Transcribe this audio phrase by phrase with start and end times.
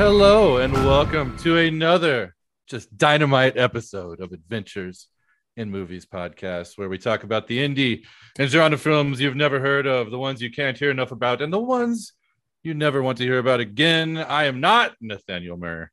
[0.00, 2.34] Hello and welcome to another
[2.66, 5.08] just dynamite episode of Adventures
[5.58, 8.06] in Movies podcast, where we talk about the indie
[8.38, 11.52] and genre films you've never heard of, the ones you can't hear enough about, and
[11.52, 12.14] the ones
[12.62, 14.16] you never want to hear about again.
[14.16, 15.90] I am not Nathaniel Murr.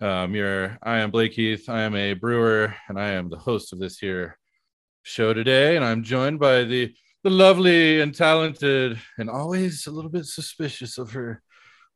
[0.00, 1.68] Um, you're, I am Blake Heath.
[1.68, 4.38] I am a brewer, and I am the host of this here
[5.02, 5.74] show today.
[5.74, 6.94] And I'm joined by the
[7.24, 11.42] the lovely and talented, and always a little bit suspicious of her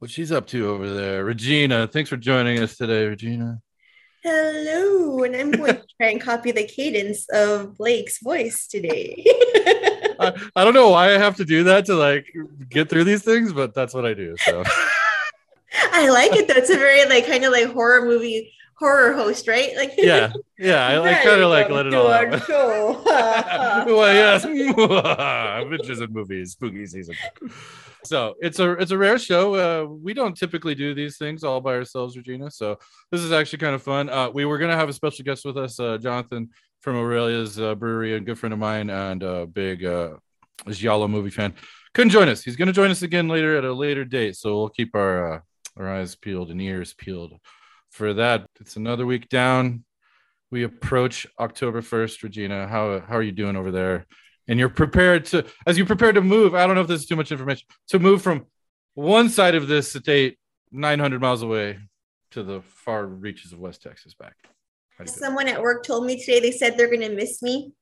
[0.03, 1.87] what she's up to over there, Regina.
[1.87, 3.63] Thanks for joining us today, Regina.
[4.25, 9.23] Hello, and I'm going to try and copy the cadence of Blake's voice today.
[10.19, 12.27] I, I don't know why I have to do that to like
[12.69, 14.35] get through these things, but that's what I do.
[14.39, 14.65] So
[15.93, 16.55] I like it though.
[16.57, 19.71] It's a very like kind of like horror movie horror host, right?
[19.77, 20.87] Like yeah, yeah.
[20.87, 22.49] I like kind of like let it all out.
[22.49, 27.17] well, yes, Adventures in Movies, spooky season.
[28.05, 29.55] So it's a it's a rare show.
[29.55, 32.51] Uh, we don't typically do these things all by ourselves, Regina.
[32.51, 32.79] So
[33.11, 34.09] this is actually kind of fun.
[34.09, 37.75] Uh, we were gonna have a special guest with us, uh, Jonathan from Aurelia's uh,
[37.75, 40.17] Brewery, a good friend of mine and a big uh,
[40.69, 41.55] Giallo movie fan.
[41.95, 42.43] Couldn't join us.
[42.43, 44.37] He's gonna join us again later at a later date.
[44.37, 45.41] So we'll keep our uh,
[45.77, 47.35] our eyes peeled and ears peeled
[47.93, 48.47] for that.
[48.59, 49.85] It's another week down.
[50.51, 52.67] We approach October 1st, Regina.
[52.67, 54.07] How, how are you doing over there?
[54.49, 57.07] And you're prepared to, as you prepare to move, I don't know if this is
[57.07, 58.47] too much information, to move from
[58.95, 60.39] one side of this state
[60.73, 61.79] 900 miles away
[62.33, 64.35] to the far reaches of West Texas back.
[65.05, 67.73] Someone at work told me today, they said they're going to miss me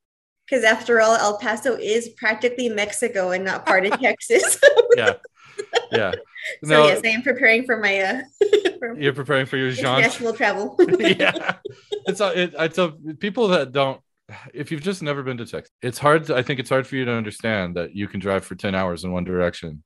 [0.46, 4.58] because after all, El Paso is practically Mexico and not part of Texas.
[4.96, 5.14] yeah.
[5.92, 6.12] Yeah.
[6.64, 8.22] So yes, I am preparing for my uh
[8.96, 10.74] you're preparing for your international travel.
[10.98, 11.56] yeah.
[12.06, 14.00] It's it, I tell people that don't
[14.54, 16.96] if you've just never been to Texas, it's hard to, I think it's hard for
[16.96, 19.82] you to understand that you can drive for 10 hours in one direction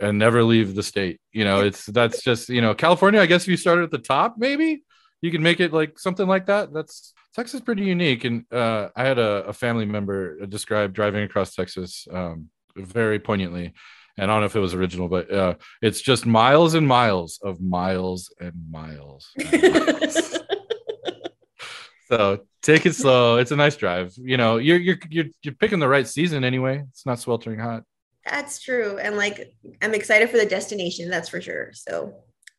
[0.00, 1.20] and never leave the state.
[1.32, 3.98] You know, it's that's just, you know, California, I guess if you started at the
[3.98, 4.82] top, maybe
[5.22, 6.72] you can make it like something like that.
[6.72, 8.24] That's Texas pretty unique.
[8.24, 13.72] And uh, I had a, a family member describe driving across Texas um, very poignantly
[14.18, 17.38] and I don't know if it was original, but uh, it's just miles and miles
[17.42, 19.30] of miles and miles.
[19.52, 20.38] And miles.
[22.08, 23.36] so take it slow.
[23.36, 24.14] It's a nice drive.
[24.16, 26.82] You know, you're you're you're you're picking the right season anyway.
[26.90, 27.84] It's not sweltering hot.
[28.24, 31.10] That's true, and like I'm excited for the destination.
[31.10, 31.70] That's for sure.
[31.74, 32.14] So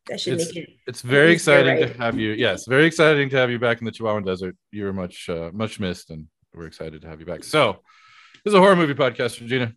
[0.07, 0.69] that should it's, make it.
[0.87, 1.93] It's very exciting right.
[1.93, 2.31] to have you.
[2.31, 4.55] Yes, very exciting to have you back in the Chihuahuan Desert.
[4.71, 7.43] You were much uh, much missed, and we're excited to have you back.
[7.43, 7.81] So
[8.43, 9.73] this is a horror movie podcast, Regina.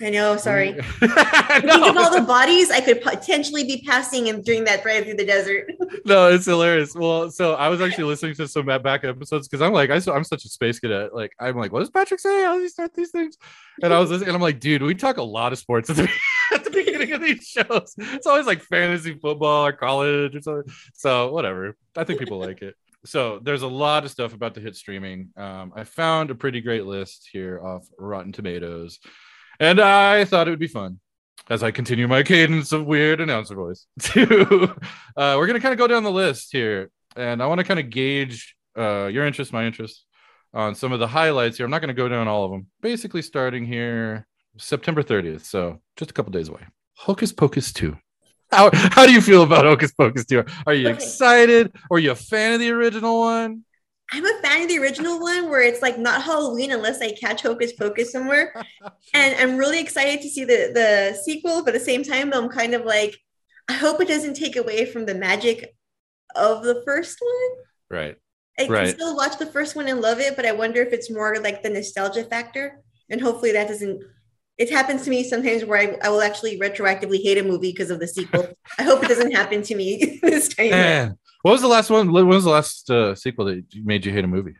[0.00, 0.36] I know.
[0.36, 0.72] Sorry.
[0.72, 0.82] no.
[1.08, 5.14] Think of all the bodies I could potentially be passing and doing that drive through
[5.14, 5.72] the desert.
[6.04, 6.94] no, it's hilarious.
[6.94, 10.24] Well, so I was actually listening to some back episodes because I'm like, I, am
[10.24, 11.14] such a space cadet.
[11.14, 12.42] Like, I'm like, what does Patrick say?
[12.42, 13.38] How does he start these things?
[13.82, 15.96] And I was listening, and I'm like, dude, we talk a lot of sports at
[15.96, 16.08] the,
[16.52, 17.94] at the beginning of these shows.
[17.96, 20.72] It's always like fantasy football or college or something.
[20.94, 21.76] So whatever.
[21.96, 22.74] I think people like it
[23.04, 25.28] so there's a lot of stuff about to hit streaming.
[25.36, 28.98] Um, I found a pretty great list here off Rotten Tomatoes.
[29.60, 31.00] And I thought it would be fun
[31.48, 33.86] as I continue my cadence of weird announcer voice.
[34.00, 34.74] To
[35.16, 37.80] uh, we're gonna kind of go down the list here, and I want to kind
[37.80, 40.04] of gauge uh, your interest, my interest,
[40.52, 41.64] on some of the highlights here.
[41.64, 42.66] I'm not gonna go down all of them.
[42.80, 44.26] Basically, starting here
[44.58, 46.62] September 30th, so just a couple days away.
[46.96, 47.96] Hocus Pocus 2.
[48.50, 50.44] How, how do you feel about Hocus Pocus 2?
[50.66, 51.72] Are you excited?
[51.90, 53.64] Or are you a fan of the original one?
[54.12, 57.42] I'm a fan of the original one where it's like not Halloween unless I catch
[57.42, 58.54] Hocus Pocus somewhere.
[59.14, 62.48] and I'm really excited to see the, the sequel, but at the same time, I'm
[62.48, 63.16] kind of like,
[63.68, 65.74] I hope it doesn't take away from the magic
[66.36, 67.98] of the first one.
[67.98, 68.16] Right.
[68.58, 68.86] I right.
[68.86, 71.38] can still watch the first one and love it, but I wonder if it's more
[71.40, 72.80] like the nostalgia factor.
[73.10, 74.02] And hopefully that doesn't
[74.56, 77.90] it happens to me sometimes where I, I will actually retroactively hate a movie because
[77.90, 78.48] of the sequel.
[78.78, 80.70] I hope it doesn't happen to me this time.
[80.70, 81.18] Man.
[81.44, 82.10] What was the last one?
[82.10, 84.56] When was the last uh, sequel that made you hate a movie?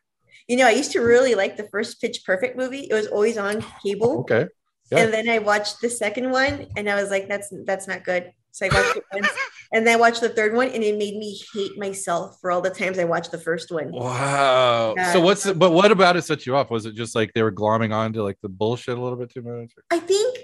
[0.46, 2.86] You know, I used to really like the first Pitch Perfect movie.
[2.90, 4.18] It was always on cable.
[4.20, 4.48] Okay.
[4.92, 4.98] Yeah.
[4.98, 8.30] And then I watched the second one, and I was like, "That's that's not good."
[8.50, 9.28] So I watched it once,
[9.72, 12.60] and then I watched the third one, and it made me hate myself for all
[12.60, 13.90] the times I watched the first one.
[13.90, 14.92] Wow.
[14.94, 15.14] Yeah.
[15.14, 16.70] So what's but what about it set you off?
[16.70, 19.30] Was it just like they were glomming on to like the bullshit a little bit
[19.30, 19.72] too much?
[19.90, 20.36] I think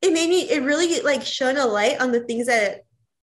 [0.00, 0.48] it made me.
[0.48, 2.84] It really like shone a light on the things that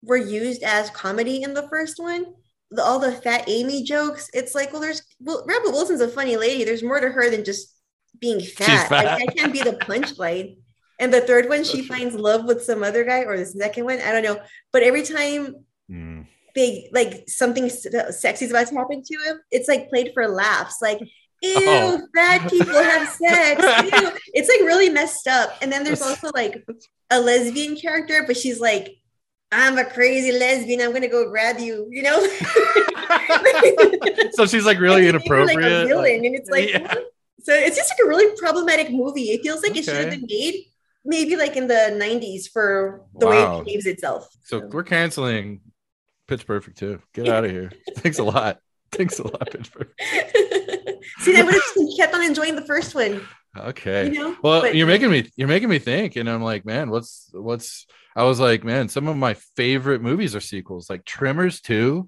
[0.03, 2.27] were used as comedy in the first one
[2.73, 4.29] the, all the fat Amy jokes.
[4.33, 6.63] It's like, well, there's well, Rebel Wilson's a funny lady.
[6.63, 7.75] There's more to her than just
[8.19, 8.89] being fat.
[8.89, 9.05] fat.
[9.05, 10.57] Like, that can't be the punchline.
[10.99, 13.99] And the third one, she finds love with some other guy, or the second one,
[13.99, 14.39] I don't know.
[14.71, 15.55] But every time
[15.89, 16.25] mm.
[16.55, 20.77] they like something sexy is about to happen to him, it's like played for laughs.
[20.81, 21.09] Like, ew,
[21.41, 22.07] oh.
[22.15, 23.61] fat people have sex.
[23.61, 24.11] Ew.
[24.33, 25.57] It's like really messed up.
[25.61, 26.63] And then there's also like
[27.09, 28.95] a lesbian character, but she's like
[29.53, 30.81] I'm a crazy lesbian.
[30.81, 31.87] I'm gonna go grab you.
[31.91, 32.19] You know.
[34.31, 35.87] so she's like really And like, a inappropriate.
[35.87, 36.93] villain, like- and it's like, Yeah.
[37.43, 39.31] so it's just like a really problematic movie.
[39.31, 40.65] It feels like it should have been made
[41.05, 43.55] maybe like in the 90s for the Wow.
[43.55, 44.29] way it behaves itself.
[44.43, 45.59] so we're canceling
[46.27, 47.01] Pitch Perfect too.
[47.13, 47.71] Get out of here.
[47.97, 48.59] Thanks a lot.
[48.91, 49.99] Thanks a lot, Pitch Perfect.
[51.19, 51.63] See, I would have
[51.97, 53.21] kept on enjoying the first one.
[53.57, 54.05] Okay.
[54.05, 54.37] You know.
[54.41, 57.85] Well, But- you're making me you're making me think, and I'm like, man, what's what's
[58.15, 62.07] I was like, man, some of my favorite movies are sequels, like Tremors 2.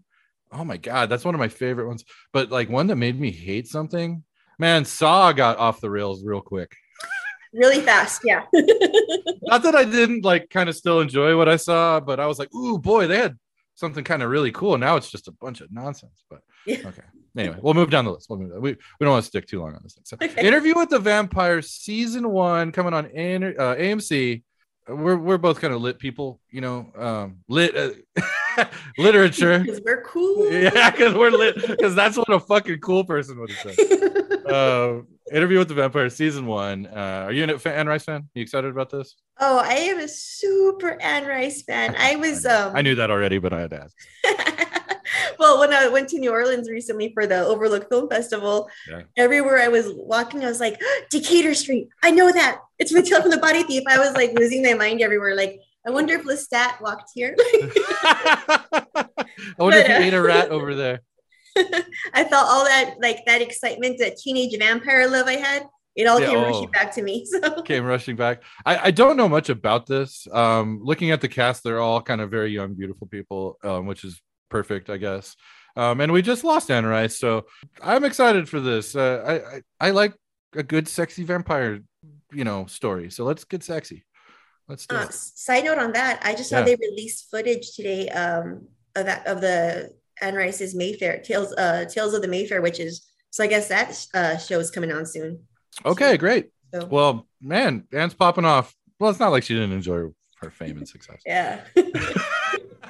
[0.52, 2.06] Oh my god, that's one of my favorite ones.
[2.32, 4.24] But like one that made me hate something,
[4.60, 6.76] man, Saw got off the rails real quick.
[7.54, 8.22] really fast.
[8.24, 8.44] Yeah.
[9.44, 12.40] Not that I didn't like kind of still enjoy what I saw, but I was
[12.40, 13.38] like, ooh, boy, they had
[13.76, 14.78] something kind of really cool.
[14.78, 16.24] Now it's just a bunch of nonsense.
[16.30, 16.78] But Yeah.
[16.88, 17.02] okay.
[17.38, 18.30] Anyway, we'll move down the list.
[18.30, 20.04] We'll move, we, we don't want to stick too long on this thing.
[20.06, 20.42] So, Okay.
[20.48, 24.42] Interview with the Vampire season one coming on uh, AMC.
[24.88, 28.66] We're we're both kind of lit people, you know, um, lit uh,
[28.98, 29.60] literature.
[29.66, 30.52] Because we're cool.
[30.52, 31.56] yeah, because we're lit.
[31.56, 34.22] Because that's what a fucking cool person would have said.
[34.46, 35.02] Uh,
[35.34, 36.86] Interview with the Vampire season one.
[36.86, 38.30] Uh, are you an Anne Rice fan?
[38.36, 39.16] you excited about this?
[39.40, 41.96] oh, I am a super Anne Rice fan.
[41.98, 44.55] I was um I knew that already, but I had to ask.
[45.46, 49.02] Well, when I went to New Orleans recently for the Overlook Film Festival, Yeah.
[49.16, 50.82] everywhere I was walking, I was like,
[51.12, 51.90] Decatur Street.
[52.02, 52.62] I know that.
[52.80, 53.84] It's Matilda from the Body Thief.
[53.88, 55.36] I was like losing my mind everywhere.
[55.36, 57.36] Like, I wonder if Lestat walked here.
[57.40, 59.06] I
[59.60, 61.02] wonder if But, you uh, ate a rat over there.
[62.14, 65.68] I felt all that like that excitement, that teenage vampire love I had.
[65.96, 66.44] It all Yeah, came oh.
[66.52, 67.26] rushing back to me.
[67.32, 68.42] So Came rushing back.
[68.66, 70.28] I, I don't know much about this.
[70.32, 74.04] Um, looking at the cast, they're all kind of very young, beautiful people, um, which
[74.04, 74.20] is
[74.50, 75.36] perfect, I guess.
[75.78, 77.46] Um, and we just lost Anne Rice, so
[77.82, 78.96] I'm excited for this.
[78.96, 80.14] Uh, I, I I like
[80.54, 81.82] a good, sexy vampire,
[82.32, 83.12] you know, story.
[83.12, 84.06] So let's get sexy.
[84.70, 85.14] Let's do Uh, it.
[85.14, 86.66] side note on that, I just saw Yeah.
[86.66, 92.14] they released footage today um, of that of the Anne Rice's Mayfair Tales uh, Tales
[92.14, 95.40] of the Mayfair, which is so I guess that uh, show is coming on soon.
[95.86, 96.52] Okay, great.
[96.74, 98.74] So Well, man, Anne's popping off.
[98.98, 100.08] Well, it's not like she didn't enjoy
[100.42, 101.22] her fame and success.
[101.26, 101.66] yeah,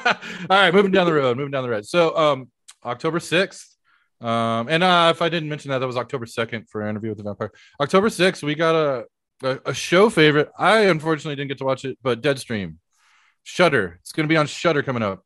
[0.49, 1.85] right, moving down the road, moving down the road.
[1.85, 2.49] So, um,
[2.83, 3.65] October 6th.
[4.21, 7.09] Um, and uh, if I didn't mention that, that was October 2nd for an Interview
[7.09, 7.51] with the Vampire.
[7.81, 9.05] October 6th, we got a,
[9.43, 10.49] a, a show favorite.
[10.57, 12.75] I unfortunately didn't get to watch it, but Deadstream,
[13.43, 13.97] Shudder.
[14.01, 15.23] It's going to be on Shudder coming up.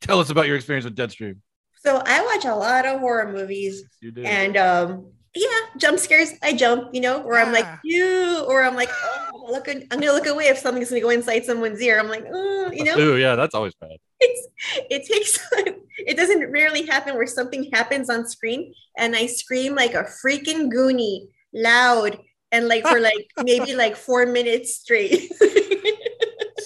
[0.00, 1.36] Tell us about your experience with Deadstream.
[1.76, 4.24] so I watch a lot of horror movies, You did.
[4.26, 5.46] and um, yeah,
[5.78, 6.32] jump scares.
[6.42, 10.12] I jump, you know, or I'm like you, or I'm like, oh, look, I'm gonna
[10.12, 11.98] look away if something's gonna go inside someone's ear.
[11.98, 12.98] I'm like, oh, you know.
[12.98, 13.96] Ooh, yeah, that's always bad.
[14.20, 14.48] it's
[14.90, 15.38] it takes
[15.98, 20.72] it doesn't rarely happen where something happens on screen and I scream like a freaking
[20.72, 22.18] goonie loud
[22.52, 25.32] and like for like maybe like four minutes straight.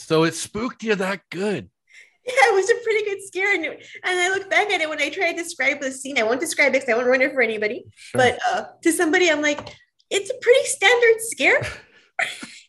[0.06, 1.68] So it spooked you that good.
[2.24, 3.52] yeah, it was a pretty good scare.
[3.52, 6.16] And, and I look back at it when I try to describe the scene.
[6.16, 7.86] I won't describe it because I won't ruin it for anybody.
[7.96, 8.20] Sure.
[8.20, 9.74] But uh, to somebody, I'm like,
[10.08, 11.60] it's a pretty standard scare,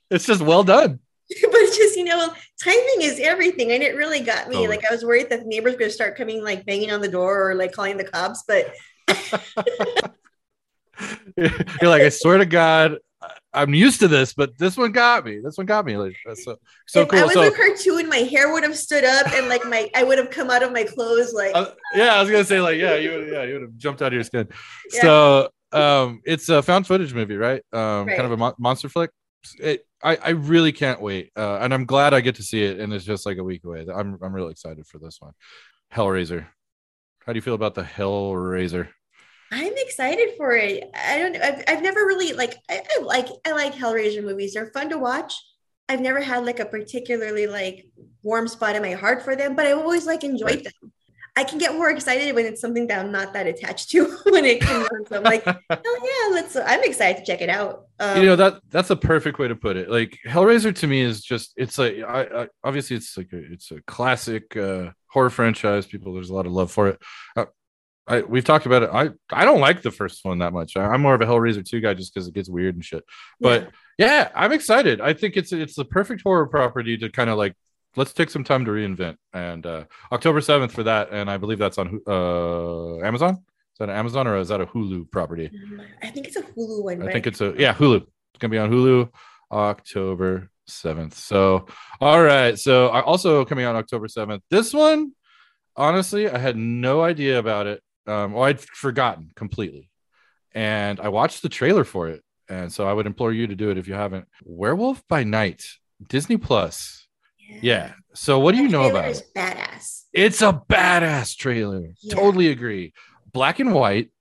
[0.09, 0.99] it's just well done.
[1.29, 2.33] but it's just you know,
[2.63, 4.55] timing is everything, and it really got me.
[4.55, 4.77] Totally.
[4.77, 7.07] Like I was worried that the neighbors were gonna start coming, like banging on the
[7.09, 8.73] door or like calling the cops, but
[11.37, 12.97] You're like, I swear to God,
[13.53, 15.39] I'm used to this, but this one got me.
[15.43, 15.97] This one got me.
[15.97, 17.19] Like, that's so so if cool.
[17.19, 20.03] I was so, a cartoon, my hair would have stood up and like my I
[20.03, 22.77] would have come out of my clothes like Uh, yeah, I was gonna say like,
[22.77, 24.47] yeah, you would, yeah, you would have jumped out of your skin.
[24.93, 25.01] Yeah.
[25.01, 27.63] So, um, it's a found footage movie, right?
[27.73, 28.15] Um, Right.
[28.15, 29.11] kind of a mon- monster flick.
[29.59, 32.79] It, I, I really can't wait, uh, and I'm glad I get to see it.
[32.79, 33.85] And it's just like a week away.
[33.93, 35.33] I'm, I'm really excited for this one.
[35.93, 36.47] Hellraiser.
[37.25, 38.89] How do you feel about the Hellraiser?
[39.51, 40.83] I'm excited for it.
[40.93, 41.37] I don't.
[41.37, 44.53] I've, I've never really like I, I like I like Hellraiser movies.
[44.53, 45.33] They're fun to watch.
[45.87, 47.85] I've never had like a particularly like
[48.23, 50.63] warm spot in my heart for them, but I've always like enjoyed Right.
[50.65, 50.91] them.
[51.37, 54.43] I can get more excited when it's something that I'm not that attached to when
[54.43, 55.05] it comes on.
[55.05, 56.55] So I'm like, oh yeah, let's.
[56.55, 57.85] I'm excited to check it out.
[57.99, 61.01] Um, you know that that's a perfect way to put it like hellraiser to me
[61.01, 65.31] is just it's like I, I obviously it's like a, it's a classic uh horror
[65.31, 67.01] franchise people there's a lot of love for it
[67.35, 67.45] uh,
[68.07, 68.89] I, we've talked about it.
[68.93, 70.77] I, I don't like the first one that much.
[70.77, 73.03] I, I'm more of a Hellraiser 2 guy just because it gets weird and shit.
[73.41, 75.01] But yeah, I'm excited.
[75.01, 77.55] I think it's it's the perfect horror property to kind of like
[77.97, 79.17] let's take some time to reinvent.
[79.33, 83.33] And uh October 7th for that, and I believe that's on uh Amazon.
[83.33, 85.51] Is that an Amazon or is that a Hulu property?
[85.53, 87.01] Um, I think it's a Hulu one.
[87.01, 87.13] I right?
[87.13, 87.97] think it's a yeah, Hulu.
[87.97, 89.09] It's gonna be on Hulu
[89.51, 91.13] October 7th.
[91.13, 91.67] So
[92.01, 92.57] all right.
[92.57, 94.41] So I also coming out October 7th.
[94.49, 95.13] This one,
[95.75, 97.83] honestly, I had no idea about it.
[98.07, 99.89] Um, well, I'd forgotten completely.
[100.53, 102.23] And I watched the trailer for it.
[102.49, 104.27] And so I would implore you to do it if you haven't.
[104.43, 105.63] Werewolf by Night,
[106.07, 107.06] Disney Plus.
[107.61, 107.93] Yeah.
[108.13, 109.23] So what do you know about it?
[109.35, 110.03] Badass.
[110.13, 111.89] It's a badass trailer.
[112.01, 112.15] Yeah.
[112.15, 112.93] Totally agree.
[113.31, 114.11] Black and white.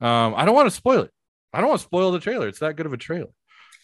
[0.00, 1.10] Um, I don't want to spoil it.
[1.52, 2.48] I don't want to spoil the trailer.
[2.48, 3.30] It's that good of a trailer.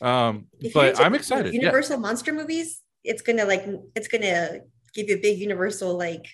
[0.00, 1.54] Um, If but I'm excited.
[1.54, 1.60] Yeah.
[1.60, 4.60] Universal monster movies, it's gonna like it's gonna
[4.94, 6.26] give you a big universal like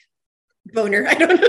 [0.72, 1.06] boner.
[1.08, 1.48] I don't know.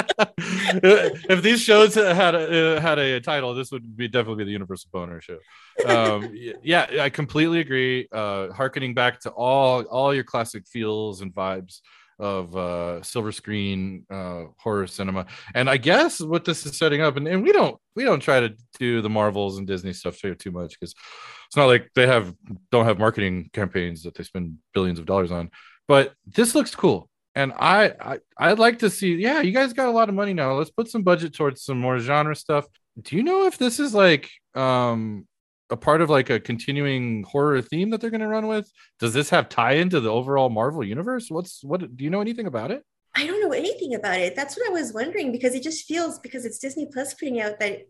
[0.38, 4.52] if these shows had a, uh, had a title, this would be definitely be the
[4.52, 5.38] Universal Boner Show.
[5.84, 8.08] Um, yeah, I completely agree.
[8.10, 11.80] Uh, harkening back to all all your classic feels and vibes
[12.18, 17.16] of uh, silver screen uh, horror cinema, and I guess what this is setting up,
[17.16, 20.34] and, and we don't we don't try to do the Marvels and Disney stuff too,
[20.34, 20.94] too much because
[21.46, 22.34] it's not like they have
[22.72, 25.50] don't have marketing campaigns that they spend billions of dollars on,
[25.88, 29.14] but this looks cool and I, I I'd like to see.
[29.14, 30.54] Yeah, you guys got a lot of money now.
[30.54, 32.66] Let's put some budget towards some more genre stuff.
[33.00, 35.28] Do you know if this is like um
[35.68, 38.70] a part of like a continuing horror theme that they're going to run with?
[38.98, 41.30] Does this have tie into the overall Marvel universe?
[41.30, 41.96] What's what?
[41.96, 42.82] Do you know anything about it?
[43.14, 44.34] I don't know anything about it.
[44.34, 47.60] That's what I was wondering because it just feels because it's Disney Plus putting out
[47.60, 47.82] that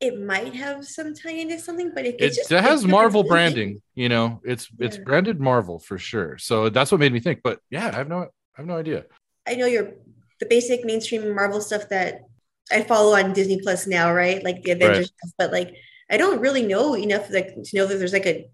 [0.00, 3.24] it might have some tie into something, but it, It, it's just it has Marvel
[3.24, 3.82] branding.
[3.94, 6.38] You know, it's it's branded Marvel for sure.
[6.38, 7.40] So that's what made me think.
[7.44, 9.04] But yeah, I have no I have no idea.
[9.48, 9.92] I know you're
[10.40, 12.22] the basic mainstream Marvel stuff that
[12.70, 14.42] I follow on Disney Plus now, right?
[14.44, 15.06] Like the Avengers Right.
[15.06, 15.74] stuff, but like
[16.10, 18.48] I don't really know enough like to know that there's like a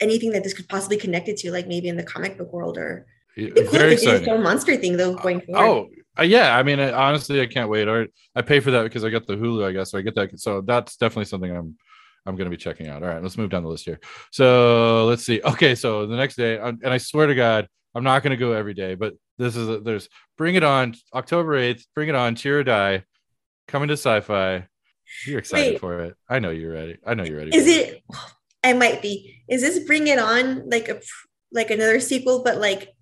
[0.00, 2.78] anything that this could possibly connect it to, like maybe in the comic book world
[2.78, 4.34] or It- It'd be cool Very if they did exciting.
[4.34, 5.60] its monster thing though going forward.
[5.62, 5.88] Oh,
[6.18, 6.56] uh, yeah.
[6.56, 7.88] I mean, I, honestly, I can't wait.
[7.88, 9.90] I, I pay for that because I got the Hulu, I guess.
[9.92, 10.38] So I get that.
[10.40, 11.76] So that's definitely something I'm
[12.26, 13.02] I'm going to be checking out.
[13.02, 14.00] All right, let's move down the list here.
[14.32, 15.40] So let's see.
[15.42, 18.52] Okay, so the next day, and I swear to God, I'm not going to go
[18.52, 21.84] every day, but this is a, there's Bring It On, October 8th.
[21.94, 23.04] Bring It On, Cheer or Die,
[23.66, 24.66] coming to Syfy.
[25.26, 25.80] You're excited Wait.
[25.80, 26.16] for it.
[26.28, 26.98] I know you're ready.
[27.06, 27.56] I know you're ready.
[27.56, 28.02] Is for it?
[28.62, 29.42] I might be.
[29.48, 31.00] Is this Bring It On like a
[31.52, 32.94] like another sequel, but like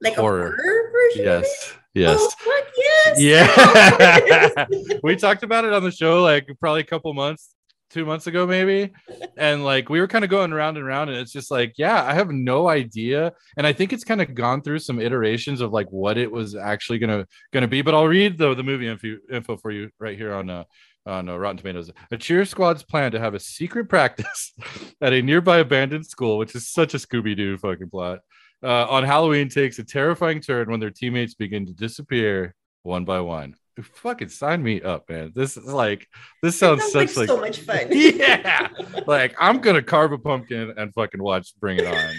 [0.00, 0.54] like Horror.
[0.54, 1.28] a horror version?
[1.28, 1.46] of it?
[1.46, 1.74] Yes.
[1.92, 2.18] Yes.
[2.20, 3.20] Oh, fuck yes.
[3.20, 4.98] Yeah.
[5.02, 7.54] we talked about it on the show like probably a couple months,
[7.90, 8.92] two months ago, maybe.
[9.36, 12.04] And like we were kind of going round and round, and it's just like, yeah,
[12.04, 13.32] I have no idea.
[13.56, 16.54] And I think it's kind of gone through some iterations of like what it was
[16.56, 17.82] actually gonna gonna be.
[17.82, 20.64] But I'll read the the movie info, info for you right here on uh
[21.06, 21.90] on uh, Rotten Tomatoes.
[22.10, 24.52] A cheer squad's plan to have a secret practice
[25.00, 28.20] at a nearby abandoned school, which is such a Scooby Doo fucking plot.
[28.62, 33.20] Uh, on Halloween takes a terrifying turn when their teammates begin to disappear one by
[33.20, 33.54] one.
[33.82, 35.32] Fucking sign me up, man.
[35.34, 36.08] This is like
[36.42, 37.86] this sounds, Sounds like such like so much fun.
[37.90, 38.68] yeah.
[39.06, 42.14] Like I'm gonna carve a pumpkin and fucking watch Bring It On.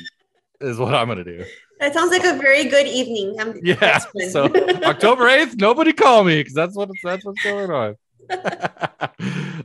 [0.62, 1.44] Is what I'm gonna do.
[1.80, 3.40] That sounds like a very good evening.
[3.40, 3.98] I'm, Yeah.
[4.30, 4.46] So
[4.84, 7.96] October 8th, nobody call me because that's what that's what's going on.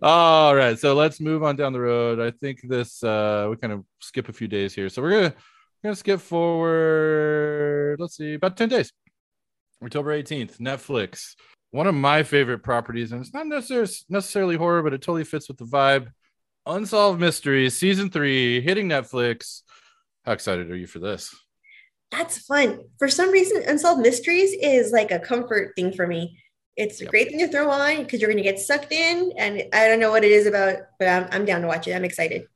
[0.03, 0.79] All right.
[0.79, 2.21] So let's move on down the road.
[2.21, 4.89] I think this uh we kind of skip a few days here.
[4.89, 5.35] So we're gonna
[5.83, 7.97] we're gonna skip forward.
[8.01, 8.93] Let's see, about 10 days.
[9.85, 11.35] October 18th, Netflix.
[11.77, 15.47] One of my favorite properties, and it's not necessarily necessarily horror, but it totally fits
[15.47, 16.09] with the vibe.
[16.65, 19.61] Unsolved Mysteries, season three, hitting Netflix.
[20.25, 21.35] How excited are you for this?
[22.11, 22.81] That's fun.
[22.99, 26.39] For some reason, Unsolved Mysteries is like a comfort thing for me.
[26.79, 27.11] It's a Yep.
[27.11, 29.35] great thing to throw on because you're going to get sucked in.
[29.37, 31.93] And I don't know what it is about, but I'm, I'm down to watch it.
[31.95, 32.47] I'm excited.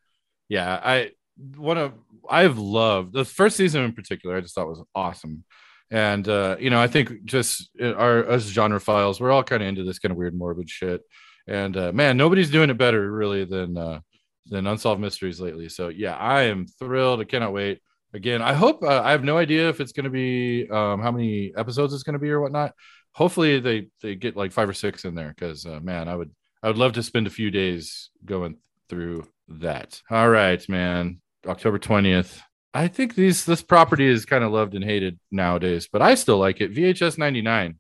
[0.49, 1.11] yeah i
[1.57, 1.93] one of
[2.31, 5.45] i've loved the first season in particular i just thought was awesome
[5.91, 9.63] and uh you know i think just uh, our us genre files we're all kind
[9.63, 11.03] of into this kind of weird morbid shit
[11.47, 14.01] and uh man nobody's doing it better really than uh
[14.47, 17.81] than unsolved mysteries lately so yeah i am thrilled i cannot wait
[18.15, 21.11] again i hope uh, i have no idea if it's going to be um how
[21.11, 22.73] many episodes it's going to be or whatnot
[23.13, 26.31] hopefully they they get like five or six in there because uh, man i would
[26.63, 28.57] i would love to spend a few days going
[28.91, 30.03] through that.
[30.11, 31.21] All right, man.
[31.47, 32.41] October 20th.
[32.73, 36.39] I think these this property is kind of loved and hated nowadays, but I still
[36.39, 36.73] like it.
[36.75, 37.79] VHS 99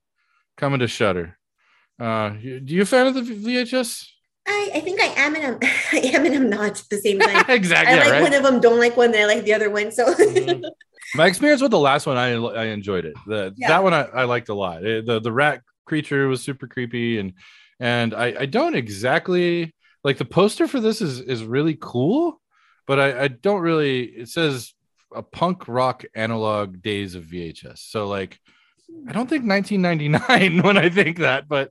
[0.56, 1.38] coming to Shudder.
[2.00, 4.06] Uh you- do you a fan of the VHS?
[4.48, 5.58] I, I think I am and I'm,
[5.92, 7.44] I am and I'm not at the same time.
[7.48, 7.94] exactly.
[7.94, 8.22] I like right?
[8.22, 9.92] one of them, don't like one, then I like the other one.
[9.92, 10.62] So Mhm.
[11.16, 13.14] My experience with the last one, I I enjoyed it.
[13.26, 13.68] The Yeah.
[13.68, 14.84] that one I, I liked a lot.
[14.84, 17.32] It- the the rat creature was super creepy, and
[17.78, 22.40] and I I don't exactly like the poster for this is is really cool,
[22.86, 24.04] but I I don't really.
[24.04, 24.72] It says
[25.14, 27.78] a punk rock analog days of VHS.
[27.78, 28.38] So like,
[29.08, 31.70] I don't think 1999 when I think that, but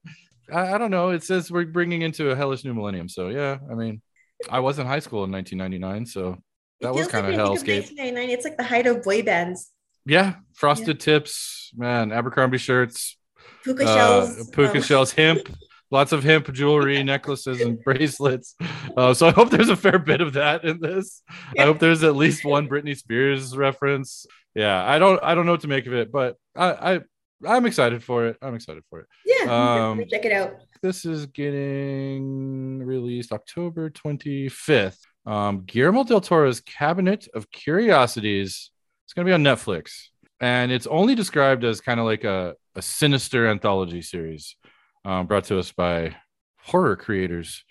[0.51, 1.09] I, I don't know.
[1.09, 3.09] It says we're bringing into a hellish new millennium.
[3.09, 4.01] So yeah, I mean,
[4.49, 6.37] I was in high school in 1999, so
[6.81, 7.91] that was kind of like think hellscape.
[7.91, 9.71] of 1999, It's like the height of boy bands.
[10.05, 13.17] Yeah, frosted tips, man, Abercrombie shirts,
[13.63, 14.49] Puka uh, shells.
[14.51, 15.41] puka um, shells, hemp,
[15.91, 18.55] lots of hemp jewelry, necklaces, and bracelets.
[18.95, 21.21] Uh, so I hope there's a fair bit of that in this.
[21.57, 24.25] I hope there's at least one Britney Spears reference.
[24.55, 26.99] Yeah, I don't I don't know what to make of it, but I, I
[27.45, 28.37] I'm excited for it.
[28.41, 29.07] I'm excited for it.
[29.25, 30.55] Yeah, um, check it out.
[30.81, 34.99] This is getting released October 25th.
[35.25, 38.71] Um, Guillermo del Toro's Cabinet of Curiosities.
[39.05, 40.07] It's going to be on Netflix,
[40.39, 44.55] and it's only described as kind of like a, a sinister anthology series
[45.09, 46.15] um, brought to us by
[46.59, 47.63] horror creators,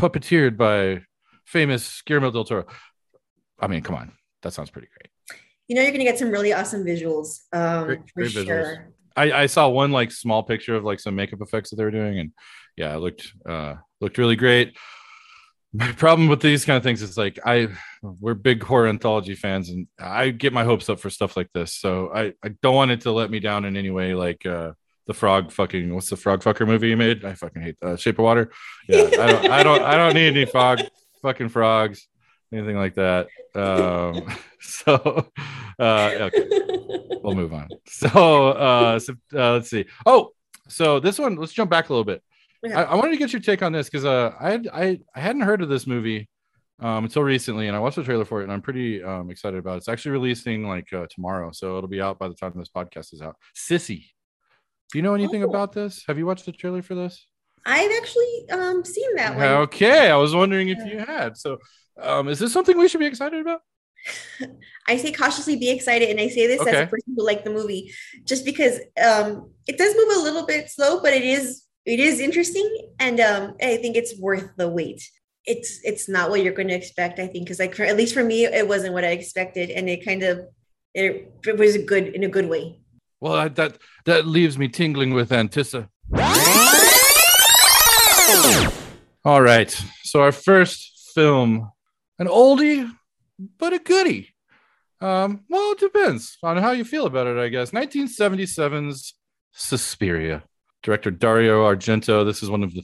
[0.00, 1.02] puppeteered by
[1.44, 2.64] famous Guillermo del Toro.
[3.60, 4.12] I mean, come on,
[4.42, 5.40] that sounds pretty great.
[5.68, 7.40] You know, you're going to get some really awesome visuals.
[7.52, 8.92] Um, great, great for sure.
[9.14, 11.90] I, I saw one like small picture of like some makeup effects that they were
[11.90, 12.32] doing, and
[12.76, 14.76] yeah, it looked uh, looked really great.
[15.72, 17.68] My problem with these kind of things is like I
[18.02, 21.74] we're big horror anthology fans, and I get my hopes up for stuff like this,
[21.74, 24.14] so I I don't want it to let me down in any way.
[24.14, 24.72] Like uh,
[25.06, 27.24] the frog fucking what's the frog fucker movie you made?
[27.24, 28.50] I fucking hate uh, Shape of Water.
[28.88, 30.80] Yeah, I don't I don't I don't need any frog
[31.22, 32.06] fucking frogs
[32.52, 33.28] anything like that.
[33.54, 34.26] Um,
[34.60, 35.30] so,
[35.78, 36.48] uh, okay,
[37.22, 37.68] we'll move on.
[37.86, 39.86] So, uh, so uh, let's see.
[40.04, 40.32] Oh,
[40.68, 42.22] so this one, let's jump back a little bit.
[42.64, 45.20] I, I, wanted to get your take on this because uh, I, had, I I
[45.20, 46.28] hadn't heard of this movie
[46.80, 49.58] um, until recently, and I watched the trailer for it, and I'm pretty um, excited
[49.58, 49.78] about it.
[49.78, 53.12] It's actually releasing like uh, tomorrow, so it'll be out by the time this podcast
[53.12, 53.36] is out.
[53.54, 54.06] Sissy.
[54.92, 55.48] Do you know anything oh.
[55.48, 56.04] about this?
[56.06, 57.26] Have you watched the trailer for this?
[57.64, 59.44] I've actually um, seen that one.
[59.44, 61.36] Okay, I was wondering if you had.
[61.36, 61.58] So,
[62.00, 63.60] um, is this something we should be excited about?
[64.88, 66.70] I say cautiously be excited, and I say this okay.
[66.70, 67.92] as a person who liked the movie,
[68.24, 72.20] just because um, it does move a little bit slow, but it is it is
[72.20, 75.02] interesting, and um, I think it's worth the wait.
[75.44, 78.14] It's it's not what you're going to expect, I think, because like for, at least
[78.14, 80.40] for me, it wasn't what I expected, and it kind of
[80.94, 82.78] it, it was a good in a good way.
[83.20, 85.88] Well, that that leaves me tingling with Antissa.
[89.24, 89.70] All right,
[90.04, 91.70] so our first film
[92.18, 92.90] an oldie,
[93.58, 94.34] but a goodie.
[95.00, 97.70] Um, well, it depends on how you feel about it, I guess.
[97.72, 99.14] 1977's
[99.52, 100.44] Suspiria,
[100.82, 102.24] director Dario Argento.
[102.24, 102.82] This is one of the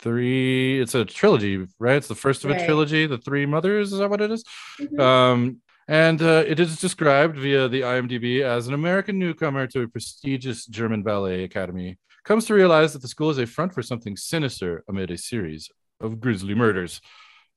[0.00, 0.80] three.
[0.80, 1.96] It's a trilogy, right?
[1.96, 2.60] It's the first of right.
[2.60, 3.06] a trilogy.
[3.06, 3.92] The Three Mothers.
[3.92, 4.44] Is that what it is?
[4.80, 5.00] Mm-hmm.
[5.00, 9.88] Um, and uh, it is described via the IMDb as an American newcomer to a
[9.88, 14.16] prestigious German ballet academy comes to realize that the school is a front for something
[14.16, 17.00] sinister amid a series of grisly murders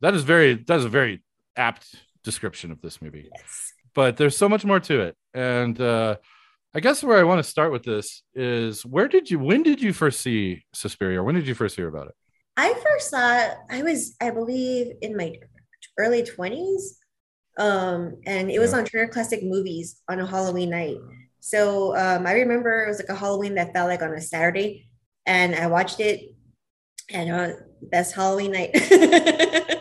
[0.01, 1.23] that is very that is a very
[1.55, 3.29] apt description of this movie.
[3.33, 3.73] Yes.
[3.93, 6.17] But there's so much more to it, and uh,
[6.73, 9.81] I guess where I want to start with this is where did you when did
[9.81, 11.23] you first see Suspiria?
[11.23, 12.13] When did you first hear about it?
[12.57, 15.33] I first saw it, I was I believe in my
[15.97, 16.81] early 20s.
[17.57, 18.79] Um, and it was yeah.
[18.79, 20.97] on Turner Classic Movies on a Halloween night.
[21.39, 24.89] So um, I remember it was like a Halloween that felt like on a Saturday,
[25.25, 26.33] and I watched it,
[27.11, 27.49] and uh,
[27.81, 28.71] best Halloween night.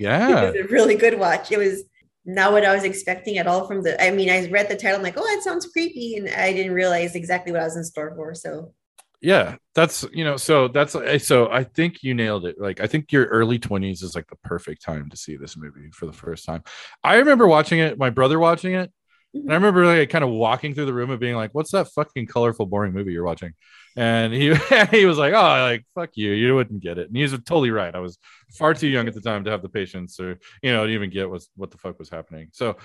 [0.00, 0.44] Yeah.
[0.48, 1.52] It was a really good watch.
[1.52, 1.84] It was
[2.24, 4.96] not what I was expecting at all from the I mean, I read the title,
[4.96, 6.16] I'm like, oh, that sounds creepy.
[6.16, 8.34] And I didn't realize exactly what I was in store for.
[8.34, 8.72] So
[9.20, 12.56] yeah, that's you know, so that's so I think you nailed it.
[12.58, 15.90] Like I think your early 20s is like the perfect time to see this movie
[15.92, 16.62] for the first time.
[17.04, 18.90] I remember watching it, my brother watching it,
[19.34, 19.64] and I mm-hmm.
[19.64, 22.66] remember like kind of walking through the room and being like, "What's that fucking colorful,
[22.66, 23.52] boring movie you're watching?"
[23.94, 24.54] And he
[24.90, 27.70] he was like, "Oh, like fuck you, you wouldn't get it." And he was totally
[27.70, 27.94] right.
[27.94, 28.18] I was
[28.56, 31.10] far too young at the time to have the patience or you know to even
[31.10, 32.48] get what what the fuck was happening.
[32.52, 32.76] So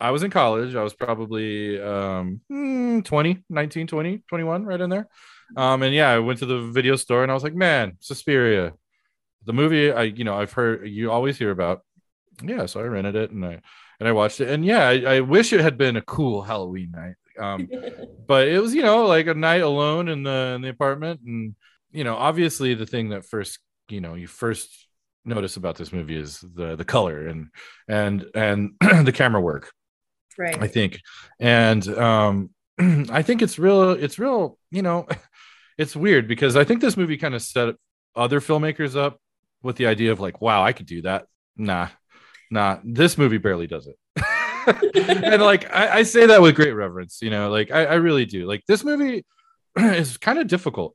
[0.00, 0.74] I was in college.
[0.74, 5.08] I was probably um, hmm, 20, 19, 20, 21, right in there.
[5.56, 8.72] Um, and yeah, I went to the video store and I was like, man, Suspiria,
[9.44, 11.82] the movie I, you know, I've heard you always hear about.
[12.42, 13.60] Yeah, so I rented it and I
[13.98, 14.48] and I watched it.
[14.48, 17.14] And yeah, I, I wish it had been a cool Halloween night.
[17.38, 17.68] Um,
[18.26, 21.20] but it was, you know, like a night alone in the in the apartment.
[21.26, 21.54] And
[21.90, 23.58] you know, obviously the thing that first,
[23.88, 24.86] you know, you first
[25.24, 27.48] notice about this movie is the the color and
[27.88, 28.72] and and
[29.04, 29.72] the camera work.
[30.38, 30.60] Right.
[30.62, 31.00] I think.
[31.40, 35.08] And um I think it's real, it's real, you know,
[35.78, 37.76] it's weird because I think this movie kind of set
[38.16, 39.18] other filmmakers up
[39.62, 41.26] with the idea of like, wow, I could do that.
[41.56, 41.88] Nah,
[42.50, 43.96] nah, this movie barely does it.
[44.96, 48.26] and like I, I, say that with great reverence, you know, like I, I really
[48.26, 48.46] do.
[48.46, 49.24] Like this movie
[49.76, 50.94] is kind of difficult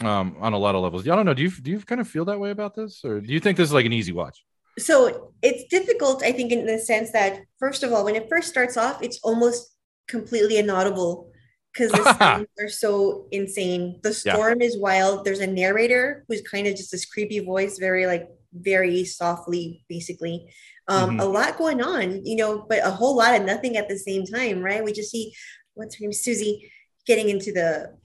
[0.00, 1.08] um on a lot of levels.
[1.08, 1.34] I don't know.
[1.34, 3.56] Do you do you kind of feel that way about this, or do you think
[3.56, 4.44] this is like an easy watch?
[4.78, 8.48] So it's difficult, I think, in the sense that first of all, when it first
[8.48, 9.74] starts off, it's almost
[10.08, 11.30] completely inaudible
[11.74, 14.00] because the are so insane.
[14.02, 14.66] The storm yeah.
[14.66, 15.24] is wild.
[15.24, 20.46] There's a narrator who's kind of just this creepy voice, very like very softly, basically.
[20.86, 21.20] Um, mm-hmm.
[21.20, 24.24] A lot going on, you know, but a whole lot of nothing at the same
[24.24, 24.84] time, right?
[24.84, 25.34] We just see
[25.74, 26.70] what's her name, Susie,
[27.06, 27.96] getting into the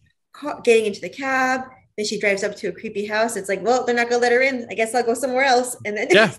[0.63, 1.61] getting into the cab.
[1.97, 3.35] then she drives up to a creepy house.
[3.35, 4.65] It's like, well, they're not gonna let her in.
[4.69, 5.75] I guess I'll go somewhere else.
[5.85, 6.31] And then Yeah.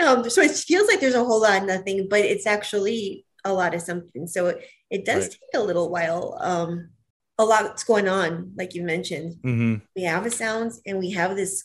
[0.00, 3.52] um, so it feels like there's a whole lot of nothing, but it's actually a
[3.52, 4.26] lot of something.
[4.26, 4.58] So
[4.90, 5.30] it, does Right.
[5.32, 6.38] take a little while.
[6.40, 6.90] Um,
[7.38, 9.36] a lot's going on, like you mentioned.
[9.44, 9.82] Mhm.
[9.94, 11.64] We have the sounds and we have this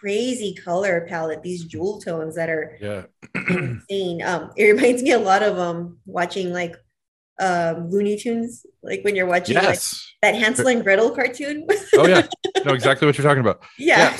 [0.00, 3.02] crazy color palette, these jewel tones that are Yeah.
[3.48, 4.22] insane.
[4.22, 6.74] Um, it reminds me a lot of um watching like
[7.40, 9.78] um Looney Tunes, like when you're watching like,
[10.22, 11.66] that Hansel and Gretel cartoon.
[11.96, 12.26] Oh yeah.
[12.64, 13.60] No, exactly what you're talking about.
[13.78, 14.14] yeah.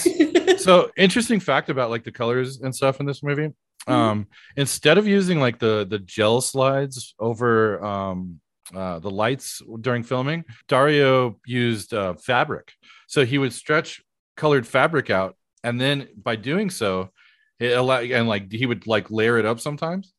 [0.56, 3.50] so interesting fact about like the colors and stuff in this movie
[3.86, 8.40] um instead of using like the the gel slides over um
[8.74, 12.72] uh, the lights during filming dario used uh, fabric.
[13.08, 14.00] So he would stretch
[14.36, 17.10] colored fabric out and then by doing so
[17.58, 20.12] it allow and like he would like layer it up sometimes.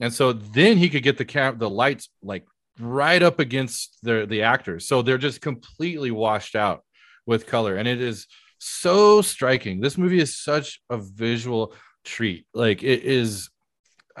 [0.00, 2.44] And so then he could get the cam the lights like
[2.78, 4.88] right up against the the actors.
[4.88, 6.84] So they're just completely washed out
[7.26, 8.26] with color and it is
[8.58, 9.80] so striking.
[9.80, 11.74] This movie is such a visual
[12.06, 12.46] treat.
[12.54, 13.50] Like it is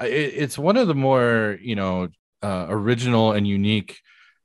[0.00, 2.08] it, it's one of the more you know
[2.42, 3.98] uh, original and unique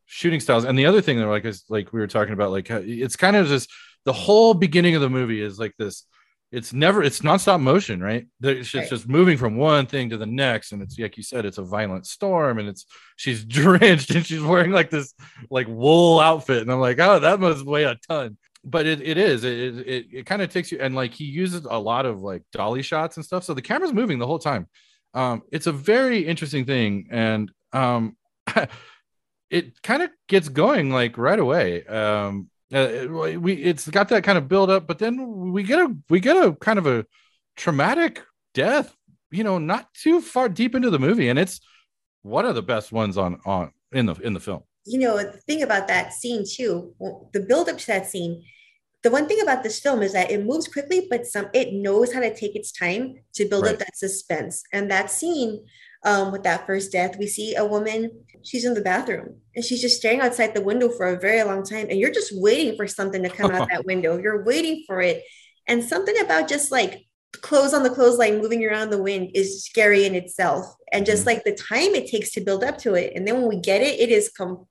[0.06, 0.64] shooting styles.
[0.64, 3.36] And the other thing that like is like we were talking about like it's kind
[3.36, 3.70] of just
[4.06, 6.06] the whole beginning of the movie is like this
[6.52, 8.26] it's never it's nonstop motion right?
[8.42, 8.98] It's just, Right.
[8.98, 11.64] just moving from one thing to the next and it's like you said it's a
[11.64, 15.14] violent storm and it's she's drenched and she's wearing like this
[15.50, 19.18] like wool outfit and i'm like oh that must weigh a ton but it, it
[19.18, 22.22] is it it, it, kind of takes you and like he uses a lot of
[22.22, 24.68] like dolly shots and stuff so the camera's moving the whole time.
[25.14, 28.16] Um it's a very interesting thing and um
[29.50, 31.86] it kind of gets going like right away.
[31.86, 35.94] Um uh, we it's got that kind of build up but then we get a
[36.10, 37.06] we get a kind of a
[37.58, 38.96] traumatic death
[39.30, 41.60] you know not too far deep into the movie and it's
[42.22, 45.38] one of the best ones on on in the in the film you know, the
[45.48, 46.94] thing about that scene too,
[47.34, 48.44] the build up to that scene,
[49.04, 52.14] the one thing about this film is that it moves quickly, but some it knows
[52.14, 53.74] how to take its time to build Right.
[53.74, 54.64] up that suspense.
[54.72, 55.66] And that scene
[56.04, 58.12] um, with that first death, we see a woman,
[58.44, 61.64] she's in the bathroom and she's just staring outside the window for a very long
[61.64, 61.88] time.
[61.90, 64.18] And you're just waiting for something to come out that window.
[64.18, 65.24] You're waiting for it.
[65.68, 67.06] And something about just like
[67.42, 70.66] clothes on the clothesline moving around the wind is scary in itself.
[70.92, 71.28] And just Mhm.
[71.28, 73.14] like the time it takes to build up to it.
[73.16, 74.68] And then when we get it, it is com-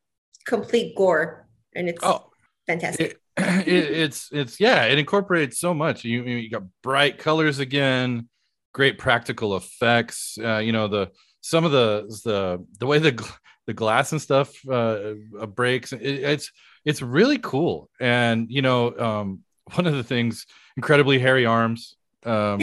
[0.47, 1.49] complete gore.
[1.75, 2.31] And it's oh
[2.67, 3.19] fantastic.
[3.37, 8.29] it, it, it's it's yeah it incorporates so much you you got bright colors again
[8.73, 13.33] great practical effects uh, you know the some of the the the way the
[13.67, 16.51] the glass and stuff uh, uh, breaks it, it's
[16.85, 19.41] it's really cool and you know um
[19.75, 22.61] one of the things incredibly hairy arms um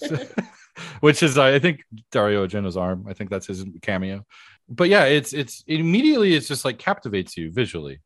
[1.00, 4.24] which is i think dario argento's arm i think that's his cameo
[4.68, 8.00] but yeah it's it's immediately it's just like captivates you visually.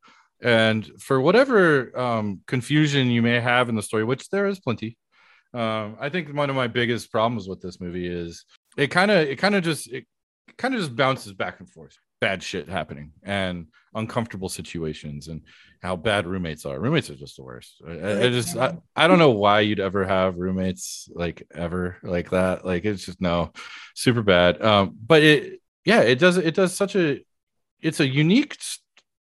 [0.44, 4.96] And for whatever um, confusion you may have in the story which there is plenty
[5.54, 8.44] um, i think one of my biggest problems with this movie is
[8.76, 10.04] it kind of it kind of just it
[10.58, 15.42] kind of just bounces back and forth bad shit happening and uncomfortable situations and
[15.82, 16.78] how bad roommates are.
[16.80, 17.82] Roommates are just the worst.
[17.86, 17.92] I,
[18.24, 22.64] I- just I, I don't know why you'd ever have roommates like ever like that.
[22.64, 23.52] Like it's just no
[23.94, 24.62] super bad.
[24.62, 27.20] Um but it yeah it does it does such a
[27.82, 28.56] it's a unique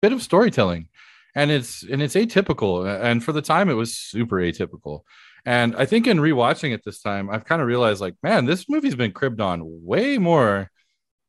[0.02, 0.88] bit of storytelling.
[1.34, 2.86] And it's and it's atypical.
[3.02, 5.02] And for the time it was super atypical.
[5.46, 8.70] And i think in rewatching it this time i've kind of realized like man this
[8.70, 10.70] movie's been cribbed on way more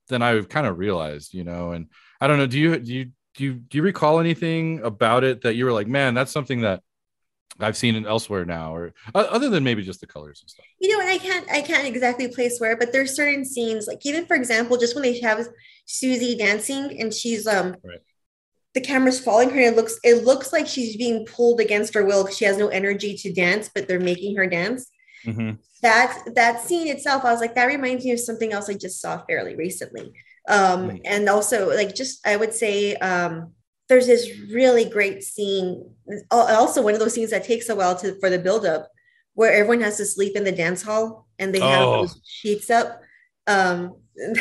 [0.08, 1.72] than i've kind of realized you know?
[1.72, 1.86] And
[2.20, 3.04] i don't know do you do you
[3.36, 6.60] do you do you recall anything about it that you were like man that's something
[6.60, 6.82] that
[7.60, 10.88] i've seen it elsewhere now or other than maybe just the colors and stuff you
[10.90, 14.26] know, and I can't I can't exactly place where, but there's certain scenes, like even
[14.26, 15.46] for example, just when they have
[15.86, 18.00] Susie dancing and she's um Right.
[18.74, 22.04] the camera's following her and it looks it looks like she's being pulled against her
[22.04, 24.90] will because she has no energy to dance, but they're making her dance.
[25.82, 29.00] that that scene itself, I was like, that reminds me of something else I just
[29.00, 30.12] saw fairly recently.
[30.48, 31.00] Um, Mm.
[31.04, 33.52] and also like just I would say um
[33.92, 35.84] there's this really great scene,
[36.30, 38.88] also one of those scenes that takes a while to for the buildup,
[39.34, 42.00] where everyone has to sleep in the dance hall and they have Oh.
[42.02, 43.02] those sheets up.
[43.46, 43.96] Um,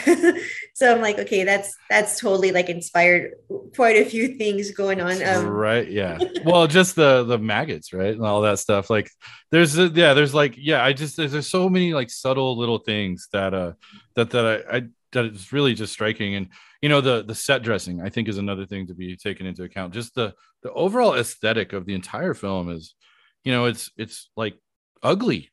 [0.74, 3.34] so I'm like, okay, that's that's totally like inspired
[3.76, 5.22] quite a few things going on.
[5.24, 9.10] Um, right yeah well just the the maggots right and all that stuff like
[9.52, 12.80] there's a, yeah there's like yeah i just there's, there's so many like subtle little
[12.80, 13.72] things that uh
[14.16, 16.48] that that i, I that is really just striking and
[16.82, 19.64] you know the the set dressing i think is another thing to be taken into
[19.64, 22.96] account just the the overall aesthetic of the entire film is
[23.44, 24.58] you know it's it's like
[25.04, 25.52] ugly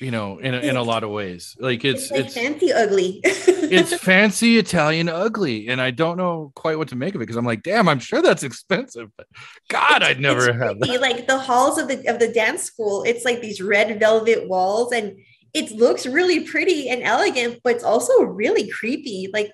[0.00, 2.72] you know in a, in a lot of ways like it's it's like it's fancy
[2.72, 3.20] ugly.
[3.72, 7.36] it's fancy Italian ugly, and I don't know quite what to make of it because
[7.36, 9.26] I'm like, damn, I'm sure that's expensive, but
[9.68, 11.00] God, I'd never have that.
[11.00, 14.92] Like the halls of the of the dance school, it's like these red velvet walls,
[14.92, 15.16] and
[15.54, 19.28] it looks really pretty and elegant, but it's also really creepy.
[19.32, 19.52] Like,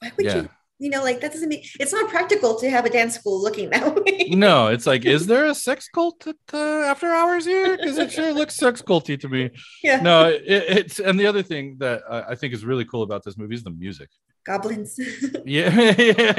[0.00, 0.36] why would Yeah.
[0.42, 0.48] you?
[0.80, 3.68] You know, like that doesn't mean it's not practical to have a dance school looking
[3.74, 4.28] that way.
[4.30, 6.58] No, it's like, is there a sex cult at uh,
[6.92, 7.76] after hours here?
[7.76, 9.50] Because it sure looks sex culty to me.
[9.82, 13.02] yeah, No, it, it's and the other thing that I I think is really cool
[13.02, 14.08] about this movie is the music.
[14.50, 14.90] Goblins.
[15.44, 15.70] Yeah,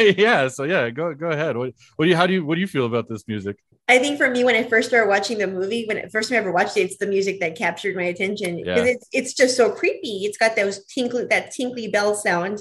[0.26, 0.42] yeah.
[0.56, 1.54] So yeah, go go ahead.
[1.60, 3.56] What what do you how do you what do you feel about this music?
[3.94, 6.38] I think for me, when I first started watching the movie, when it, first time
[6.38, 8.94] I ever watched it, it's the music that captured my attention because Yeah.
[8.94, 10.16] it's it's just so creepy.
[10.28, 12.56] It's got those tinkly that tinkly bell sound,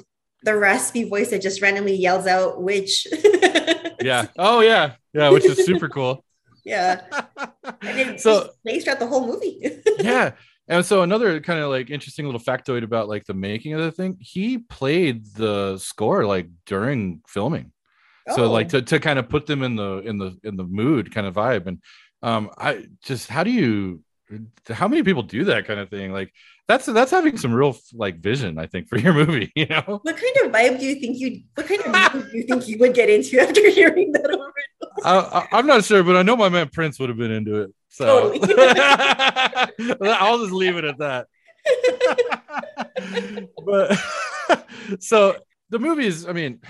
[0.48, 3.06] the raspy voice that just randomly yells out "witch."
[4.00, 4.26] Yeah.
[4.38, 6.24] Oh yeah, yeah, which is super cool.
[6.64, 7.02] yeah.
[7.82, 9.56] And it So- so plays throughout the whole movie.
[9.98, 10.32] yeah.
[10.68, 13.92] And so another kind of like interesting little factoid about like the making of the
[13.92, 17.72] thing, he played the score like during filming.
[18.34, 18.50] So Oh.
[18.52, 21.26] like to, to kind of put them in the in the in the mood kind
[21.26, 21.66] of vibe.
[21.66, 21.78] And
[22.22, 24.02] um I just how do you
[24.68, 26.12] how many people do that kind of thing?
[26.12, 26.32] Like
[26.66, 30.00] that's that's having some real like vision, I think, for your movie, you know?
[30.02, 31.42] what kind of vibe do you think you?
[31.54, 34.52] What kind of mood do you think you would get into after hearing that over?
[35.04, 35.18] I,
[35.52, 37.70] I, I'm not sure, but I know my man Prince would have been into it.
[37.88, 38.80] So Totally.
[40.02, 41.26] I'll just leave it at that.
[43.64, 43.98] but
[45.00, 45.36] so
[45.70, 46.60] the movie is, I mean,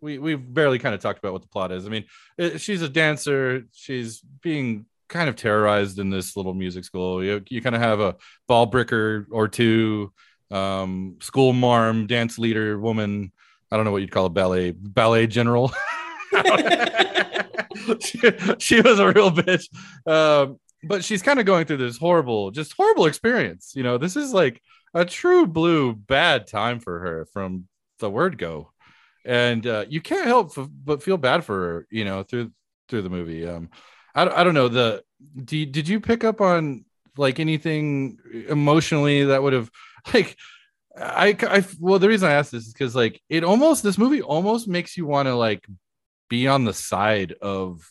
[0.00, 1.86] we we've barely kind of talked about what the plot is.
[1.86, 2.04] I mean,
[2.36, 3.62] it, she's a dancer.
[3.72, 7.22] She's being kind of terrorized in this little music school.
[7.22, 10.12] You you kind of have a ball bricker or two,
[10.50, 13.32] um, school marm, dance leader, woman.
[13.70, 15.72] I don't know what you'd call a ballet ballet general.
[18.00, 18.20] she,
[18.58, 19.68] she was a real bitch.
[20.06, 23.72] Um, but she's kind of going through this horrible, just horrible experience.
[23.74, 24.60] You know, this is like
[24.94, 28.72] a true blue bad time for her from the word go.
[29.24, 32.52] And uh, you can't help f- but feel bad for her, you know, through
[32.88, 33.46] through the movie.
[33.46, 33.70] Um,
[34.14, 35.02] I, don't- I don't know the
[35.44, 36.84] do did you pick up on
[37.16, 39.70] like anything emotionally that would have
[40.14, 40.36] like
[40.96, 44.22] I, I well the reason I asked this is because like it almost this movie
[44.22, 45.66] almost makes you want to like
[46.28, 47.90] be on the side of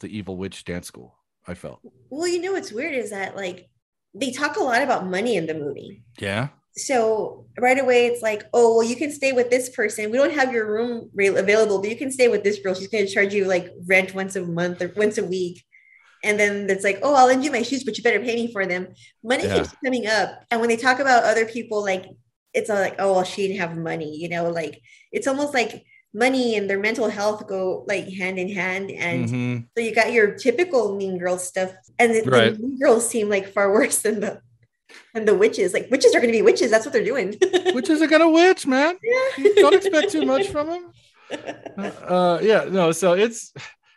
[0.00, 1.16] the evil witch dance school.
[1.46, 1.80] I felt.
[2.10, 3.68] well, you know what's weird is that like
[4.14, 6.02] they talk a lot about money in the movie.
[6.18, 6.48] Yeah.
[6.76, 10.34] so right away it's like oh well you can stay with this person we don't
[10.34, 13.32] have your room available but you can stay with this girl she's going to charge
[13.32, 15.62] you like rent once a month or once a week
[16.24, 18.50] and then it's like oh i'll lend you my shoes but you better pay me
[18.52, 18.88] for them
[19.22, 19.54] money Yeah.
[19.58, 22.06] keeps coming up and when they talk about other people like
[22.54, 24.80] it's all like oh well she didn't have money you know like
[25.12, 29.66] it's almost like money and their mental health go like hand in hand and Mhm.
[29.76, 33.52] so you got your typical mean girl stuff and the, the mean girls seem like
[33.52, 34.40] far worse than the
[35.12, 37.34] than the witches like witches are going to be witches that's what they're doing
[37.74, 38.96] Witches are gonna witch, man.
[39.02, 39.48] Yeah.
[39.56, 40.92] Don't expect too much from them.
[41.76, 42.92] Uh, yeah, no.
[42.92, 43.52] So it's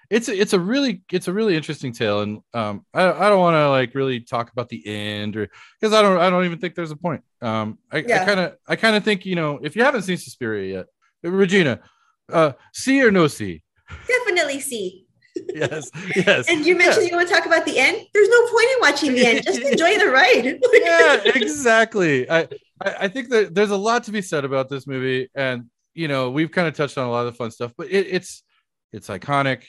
[0.09, 3.53] it's it's a really it's a really interesting tale, and um, I I don't want
[3.55, 5.49] to like really talk about the end or
[5.79, 7.21] because I don't I don't even think there's a point.
[7.41, 10.77] Um, I kind of I kind of think you know if you haven't seen Suspiria
[10.77, 10.85] yet,
[11.31, 11.81] Regina,
[12.31, 13.63] uh, see or no see?
[14.07, 15.05] definitely see
[15.53, 16.49] Yes, yes.
[16.49, 19.13] and you mentioned you want to talk about the end there's no point in watching
[19.13, 22.29] the end just enjoy the ride yeah, exactly.
[22.29, 22.47] I,
[22.83, 26.07] I I think that there's a lot to be said about this movie, and you
[26.07, 28.43] know we've kind of touched on a lot of the fun stuff, but it, it's
[28.91, 29.63] it's iconic.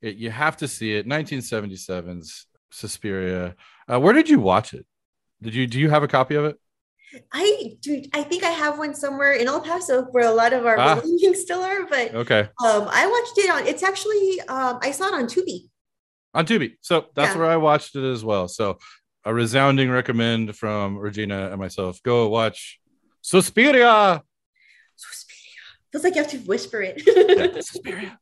[0.00, 1.06] It, you have to see it.
[1.06, 3.54] 1977's Suspiria.
[3.90, 4.86] Uh, where did you watch it?
[5.40, 6.56] Did you do you have a copy of it?
[7.32, 10.64] I do i think i have one somewhere in el paso where a lot of
[10.66, 10.94] our Ah.
[11.00, 15.06] belongings still are but Okay, um i watched it on it's actually um i saw
[15.08, 15.68] it on tubi
[16.34, 16.76] on Tubi.
[16.80, 17.40] So that's Yeah.
[17.40, 18.48] where I watched it as well.
[18.48, 18.78] So
[19.22, 22.02] a resounding recommend from Regina and myself.
[22.02, 22.80] Go watch
[23.20, 24.22] Suspiria.
[24.96, 25.62] Suspiria.
[25.92, 28.18] feels like you have to whisper it Yeah, Suspiria.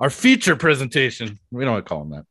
[0.00, 1.38] Our feature presentation.
[1.52, 2.24] We don't call them that,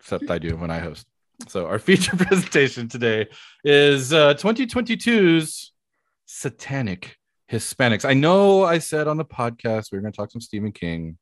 [0.00, 1.06] except I do when I host.
[1.48, 3.28] So our feature presentation today
[3.64, 5.72] is uh, 2022's
[6.26, 7.16] Satanic
[7.50, 8.04] Hispanics.
[8.04, 11.18] I know I said on the podcast we were going to talk some Stephen King.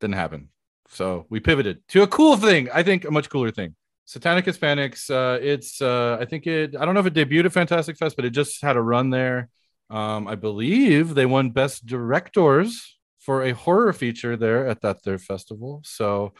[0.00, 0.48] Didn't happen.
[0.88, 2.68] So we pivoted to a cool thing.
[2.72, 3.76] I think a much cooler thing.
[4.04, 5.08] Satanic Hispanics.
[5.08, 6.74] Uh, it's uh, I think it.
[6.76, 9.10] I don't know if it debuted at Fantastic Fest, but it just had a run
[9.10, 9.48] there.
[9.88, 15.18] Um, I believe they won Best Directors for a horror feature there at that their
[15.18, 15.80] festival.
[15.84, 16.32] So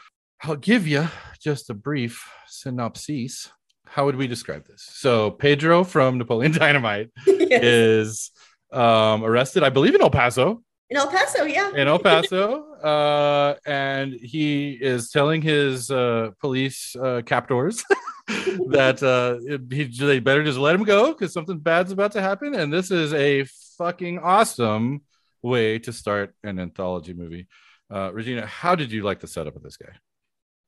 [0.43, 1.07] I'll give you
[1.39, 3.49] just a brief synopsis.
[3.85, 4.87] How would we describe this?
[4.91, 7.63] So Pedro from Napoleon Dynamite Yes.
[7.63, 8.31] is
[8.71, 10.63] um, arrested, I believe, in El Paso.
[10.89, 11.71] In El Paso, yeah.
[11.75, 17.83] in El Paso, uh, and he is telling his uh, police uh, captors
[18.27, 19.37] that uh,
[19.73, 22.55] he, they better just let him go because something bad's about to happen.
[22.55, 23.45] And this is a
[23.77, 25.01] fucking awesome
[25.43, 27.47] way to start an anthology movie.
[27.93, 29.93] Uh, Regina, how did you like the setup of this guy?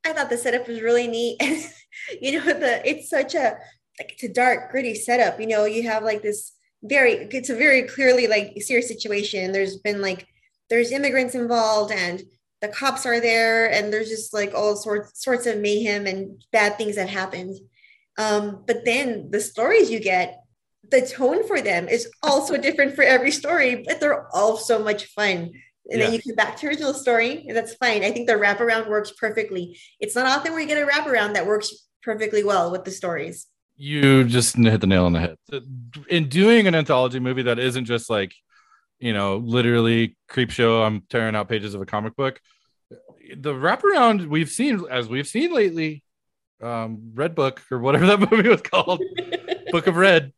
[0.06, 1.42] I thought the setup was really neat.
[2.22, 3.58] you know, the it's such a
[4.00, 5.40] like it's a dark, gritty setup.
[5.40, 9.52] You know, you have like this very it's a very clearly like serious situation.
[9.52, 10.28] There's been like
[10.70, 12.24] there's immigrants involved and
[12.62, 16.78] the cops are there and there's just like all sorts sorts of mayhem and bad
[16.78, 17.58] things that happened.
[18.18, 20.44] Um, but then the stories you get,
[20.90, 25.06] the tone for them is also different for every story, but they're all so much
[25.06, 25.52] fun.
[25.90, 26.06] And Yeah.
[26.08, 28.04] then you come back to original story, and that's fine.
[28.04, 29.78] I think the wraparound works perfectly.
[30.00, 33.48] It's not often where you get a wraparound that works perfectly well with the stories.
[33.76, 35.36] You just hit the nail on the head.
[36.10, 38.34] In doing an anthology movie that isn't just like,
[39.00, 42.40] you know, literally creep show, I'm tearing out pages of a comic book.
[43.36, 46.04] The wraparound we've seen, as we've seen lately,
[46.62, 49.02] um, Red Book or whatever that movie was called,
[49.72, 50.32] Book of Red.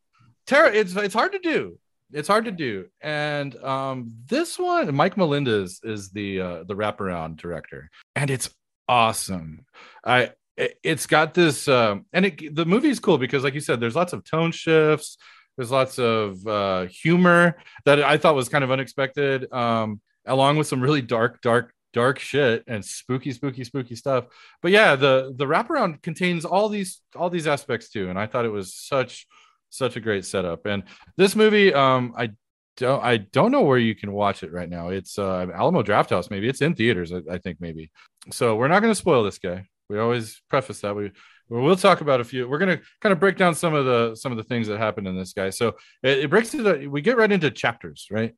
[0.46, 0.72] Terror.
[0.72, 1.78] It's it's hard to do.
[2.12, 2.86] It's hard to do.
[3.00, 8.50] And um, this one, Mike Mendez is the uh, the wraparound director, and it's
[8.88, 9.66] awesome.
[10.04, 13.80] I it, it's got this um and it the movie's cool because like you said
[13.80, 15.18] there's lots of tone shifts
[15.56, 20.66] there's lots of uh humor that i thought was kind of unexpected um along with
[20.66, 24.26] some really dark dark dark shit and spooky spooky spooky stuff
[24.60, 28.44] but yeah the the wraparound contains all these all these aspects too and i thought
[28.44, 29.26] it was such
[29.70, 30.66] such a great setup.
[30.66, 30.84] And
[31.16, 32.30] this movie um i
[32.76, 34.88] don't i don't know where you can watch it right now.
[34.88, 36.48] It's uh Alamo Drafthouse maybe.
[36.48, 37.90] It's in theaters i, I think maybe.
[38.30, 39.66] So we're not going to spoil this guy.
[39.88, 40.94] We always preface that.
[40.94, 41.12] We
[41.48, 44.14] we'll talk about a few we're going to kind of break down some of the
[44.16, 45.50] some of the things that happened in this guy.
[45.50, 45.68] So
[46.02, 48.34] it, it breaks it we get right into chapters right?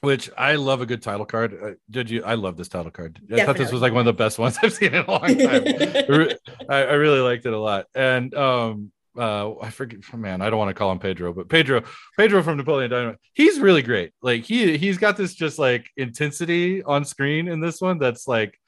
[0.00, 1.58] Which i love a good title card.
[1.62, 3.20] Uh, did you i love this title card.
[3.32, 5.38] I thought this was like one of the best ones i've seen in a long
[5.38, 5.64] time.
[6.68, 7.86] I, I really liked it a lot.
[7.94, 11.82] And um uh i forget man i don't want to call him pedro but pedro
[12.18, 16.82] pedro from napoleon dynamite he's really great like he he's got this just like intensity
[16.82, 18.58] on screen in this one that's like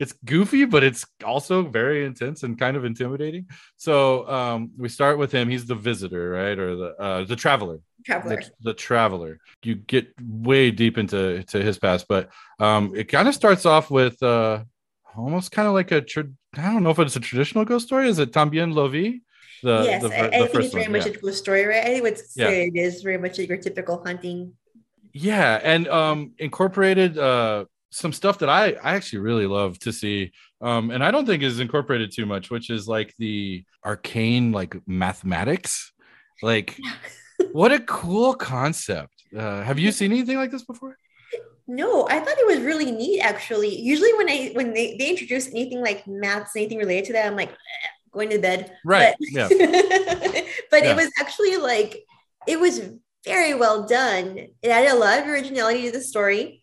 [0.00, 3.46] it's goofy, but it's also very intense and kind of intimidating.
[3.76, 5.50] So um, we start with him.
[5.50, 8.36] He's the visitor, right, or the uh, the traveler, Traveler.
[8.36, 9.38] the, the traveler.
[9.62, 13.90] You get way deep into to his past, but um, it kind of starts off
[13.90, 14.64] with uh,
[15.14, 16.00] almost kind of like a.
[16.00, 16.24] Tra-
[16.56, 18.08] I don't know if it's a traditional ghost story.
[18.08, 19.20] Is it Tambien Lo Vi?
[19.62, 21.12] The, yes, the, I, the I think it's very one, much yeah.
[21.12, 21.82] a ghost story, right?
[21.84, 22.48] I think would Yeah.
[22.48, 24.54] it is very much like your typical hunting.
[25.12, 30.30] yeah and um incorporated uh some stuff that i i actually really love to see
[30.60, 34.76] um and i don't think is incorporated too much which is like the arcane like
[34.86, 35.92] mathematics
[36.42, 36.78] like
[37.52, 40.96] what a cool concept uh have you seen anything like this before
[41.68, 43.72] No, I thought it was really neat actually.
[43.80, 47.36] Usually when I when they, they introduce anything like maths, anything related to that, I'm
[47.36, 48.72] like "Eh, going to bed.
[48.84, 49.48] right But, yeah
[50.70, 50.92] but Yeah.
[50.92, 52.04] it was actually like
[52.46, 52.80] it was
[53.24, 54.38] very well done.
[54.62, 56.62] It added a lot of originality to the story.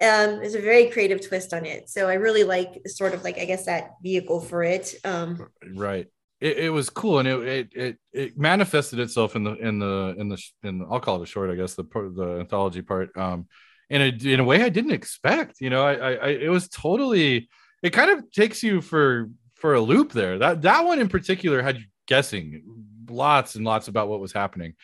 [0.00, 1.90] Um, there's a very creative twist on it.
[1.90, 4.94] So I really like sort of like I guess that vehicle for it.
[5.04, 6.06] Um, right
[6.40, 10.14] it, it was cool and it, it it it manifested itself in the in the
[10.18, 12.82] in the in the, I'll call it a short I guess the part the anthology
[12.82, 13.46] part um
[13.90, 16.68] in a in a way I didn't expect you know I I, I it was
[16.68, 17.48] totally
[17.82, 21.62] it kind of takes you for for a loop there that that one in particular
[21.62, 22.62] had you guessing
[23.10, 24.74] lots and lots about what was happening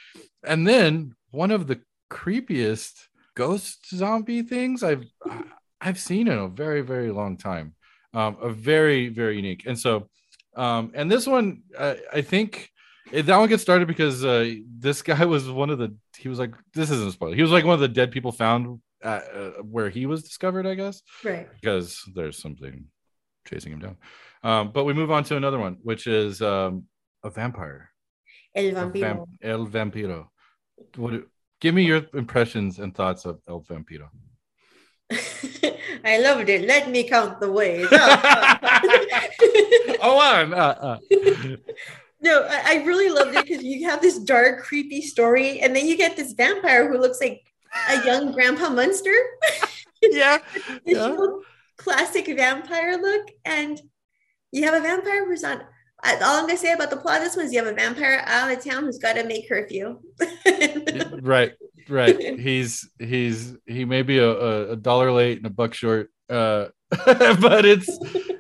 [0.45, 5.05] and then one of the creepiest ghost zombie things I've
[5.81, 7.75] I've seen in a very very long time
[8.13, 10.09] um a very very unique and so
[10.57, 12.71] um, and this one, uh, I think
[13.13, 15.95] it, that one gets started because uh, this guy was one of the.
[16.17, 17.35] He was like, this isn't a spoiler.
[17.35, 20.67] He was like one of the dead people found at, uh, where he was discovered,
[20.67, 21.49] I guess, right.
[21.61, 22.87] because there's something
[23.47, 23.97] chasing him down.
[24.43, 26.85] Um, but we move on to another one, which is um,
[27.23, 27.91] a vampire.
[28.55, 29.01] El Vampiro.
[29.01, 30.29] vamp- El Vampiro.
[30.97, 31.25] What?
[31.61, 34.09] Give me your impressions and thoughts of El Vampiro.
[36.05, 36.67] I loved it.
[36.67, 37.89] Let me count the ways.
[40.03, 40.53] oh, on.
[40.53, 40.99] Uh, uh.
[42.21, 45.87] No, I, I really loved it because you have this dark, creepy story, and then
[45.87, 47.43] you get this vampire who looks like
[47.91, 49.15] a young Grandpa Munster,
[50.03, 50.39] Yeah.
[50.85, 51.17] Yeah.
[51.77, 53.81] Classic vampire look, and
[54.53, 55.63] you have a vampire who's on.
[56.05, 58.23] All I'm gonna say about the plot of this one is you have a vampire
[58.27, 59.99] out of town who's got to make curfew.
[61.23, 61.53] right
[61.89, 66.67] right he's he's he may be a, a, dollar late and a buck short uh
[67.07, 67.89] but it's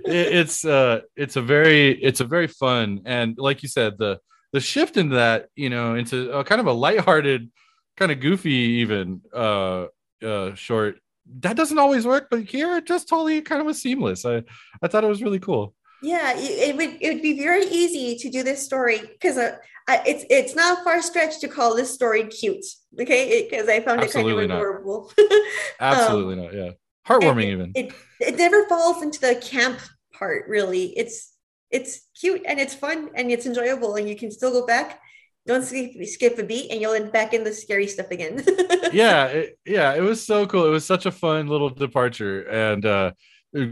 [0.05, 4.19] it, it's uh it's a very it's a very fun and like you said the
[4.53, 7.51] the shift into that you know into a kind of a lighthearted
[7.97, 9.87] kind of goofy even uh
[10.23, 10.99] uh short
[11.41, 14.25] that doesn't always work, but here it just totally kind of was seamless.
[14.25, 14.43] I
[14.83, 15.75] I thought it was really cool.
[16.03, 19.57] Yeah, it would it would be very easy to do this story because uh,
[19.89, 22.65] it's it's not a far stretch to call this story cute.
[23.01, 25.13] Okay, because I found Absolutely it kind of adorable.
[25.81, 26.55] Absolutely um, not.
[26.55, 26.71] Yeah,
[27.07, 27.73] heartwarming even.
[27.75, 29.81] It it never falls into the camp
[30.13, 30.97] part really.
[30.99, 31.33] It's
[31.71, 35.01] it's cute and it's fun and it's enjoyable and you can still go back
[35.47, 38.45] don't skip, skip a beat and you'll end back in the scary stuff again.
[38.93, 40.67] Yeah it, yeah it was so cool.
[40.67, 43.11] It was such a fun little departure and uh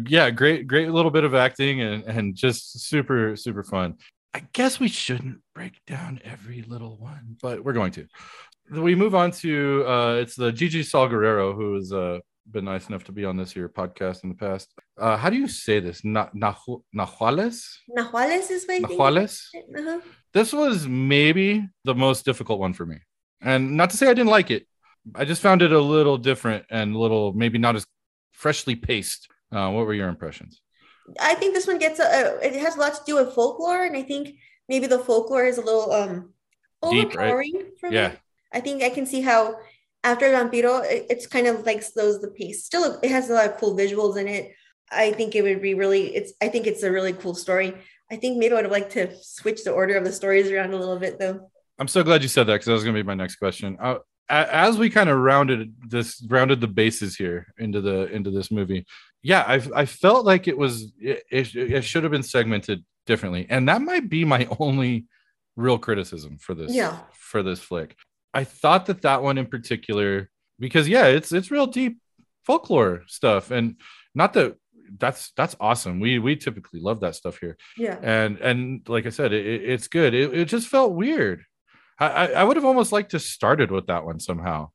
[0.09, 3.99] yeah great great little bit of acting and and just super super fun.
[4.35, 8.07] I guess we shouldn't break down every little one but we're going to.
[8.71, 12.19] We move on to uh it's the gigi saul guerrero who has uh
[12.51, 14.75] been nice enough to be on this here podcast in the past.
[14.99, 16.05] Uh how do you say this?
[16.05, 17.77] Na- nahuales?
[17.97, 19.47] Nahuales is my nahuales?
[19.55, 20.01] Uh-huh.
[20.35, 22.99] This was maybe the most difficult one for me.
[23.41, 24.67] And not to say I didn't like it,
[25.15, 27.87] I just found it a little different and a little maybe not as
[28.33, 29.29] freshly paced.
[29.51, 30.63] Uh, what were your impressions?
[31.21, 33.97] I think this one gets a, it has a lot to do with folklore, and
[33.97, 34.37] I think
[34.69, 36.33] maybe the folklore is a little um
[36.83, 37.79] overpowering Deep, right?
[37.81, 38.09] for yeah.
[38.09, 38.15] me.
[38.53, 39.57] I think I can see how
[40.05, 42.65] after Vampiro, it, it's kind of like slows the pace.
[42.65, 44.53] Still, it has a lot of cool visuals in it.
[44.91, 46.15] I think it would be really.
[46.15, 46.33] It's.
[46.41, 47.75] I think it's a really cool story.
[48.13, 50.75] I think maybe I would have liked to switch the order of the stories around
[50.75, 51.51] a little bit, though.
[51.79, 53.79] I'm so glad you said that because that was going to be my next question.
[53.81, 53.99] Uh,
[54.29, 58.85] as we kind of rounded this, rounded the bases here into the into this movie,
[59.23, 63.47] yeah, I I felt like it was it, it, it should have been segmented differently,
[63.49, 65.07] and that might be my only
[65.57, 66.99] real criticism for this yeah.
[67.15, 67.97] for this flick.
[68.35, 71.99] I thought that that one in particular, because yeah, it's it's real deep
[72.45, 73.77] folklore stuff, and
[74.15, 74.57] not that
[74.99, 76.01] that's that's awesome.
[76.01, 77.57] We we typically love that stuff here.
[77.77, 77.99] Yeah.
[78.03, 80.15] And and like I said, it, it's good.
[80.15, 81.45] It, it just felt weird.
[81.99, 84.71] I, I would have almost liked to started with that one somehow.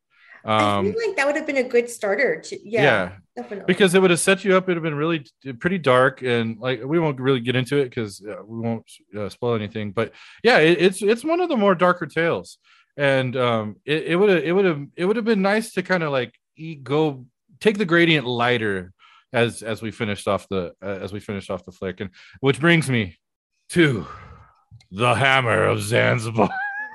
[0.45, 2.39] Um, I feel like that would have been a good starter.
[2.39, 3.65] To, yeah, yeah, definitely.
[3.67, 4.63] Because it would have set you up.
[4.63, 5.25] It would have been really
[5.59, 9.27] pretty dark, and like we won't really get into it because uh, we won't uh,
[9.27, 9.91] spoil anything.
[9.91, 10.13] But
[10.43, 12.59] yeah, it, it's it's one of the more darker tales,
[12.95, 16.03] and um, it would have it would have it would have been nice to kind
[16.03, 16.33] of like
[16.81, 17.25] go
[17.59, 18.93] take the gradient lighter
[19.33, 22.09] as as we finished off the uh, as we finished off the flick, and
[22.39, 23.17] which brings me
[23.69, 24.07] to
[24.91, 26.49] the Hammer of Zanzibar,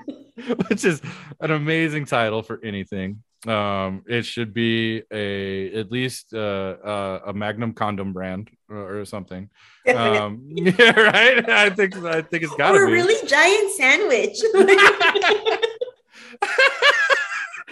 [0.68, 1.01] which is
[1.41, 3.22] an amazing title for anything.
[3.47, 9.05] Um, it should be a at least uh, uh, a Magnum condom brand or, or
[9.05, 9.51] something.
[9.93, 11.51] Um, yeah, right.
[11.51, 14.39] I think I think it's got to be a really giant sandwich.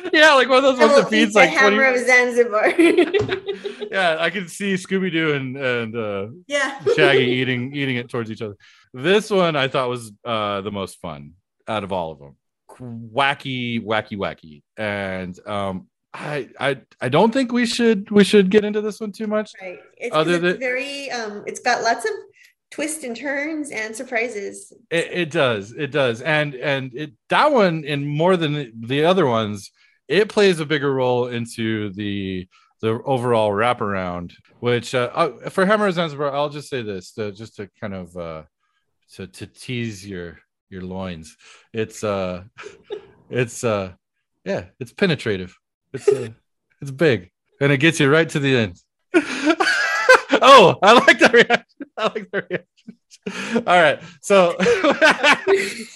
[0.12, 2.00] yeah, like one of those ones that feeds like hammer 20...
[2.00, 2.68] of Zanzibar.
[3.90, 8.30] yeah, I can see Scooby Doo and and uh, yeah Shaggy eating eating it towards
[8.30, 8.56] each other.
[8.92, 11.34] This one I thought was uh, the most fun
[11.68, 12.36] out of all of them.
[12.78, 18.64] Wacky, wacky, wacky, and um, I I I don't think we should we should get
[18.64, 19.52] into this one too much.
[19.60, 19.78] Right.
[19.96, 22.12] It's, Other it's than, very um, it's got lots of
[22.70, 24.72] twists and turns and surprises.
[24.90, 29.26] It, it, does, it does, and and it that one in more than the other
[29.26, 29.70] ones
[30.10, 32.48] it plays a bigger role into the
[32.80, 34.32] the overall wraparound.
[34.58, 38.16] Which uh, uh, for Hammer Zanzibar, I'll just say this, to, just to kind of
[38.16, 38.42] uh,
[39.14, 40.38] to to tease your
[40.68, 41.36] your loins.
[41.72, 42.42] It's uh,
[43.30, 43.92] it's uh,
[44.44, 45.56] yeah, it's penetrative.
[45.92, 46.30] It's uh,
[46.82, 47.30] it's big,
[47.60, 48.82] and it gets you right to the end.
[50.42, 51.86] oh, I like that reaction.
[51.96, 53.64] I like that reaction.
[53.66, 54.56] All right, so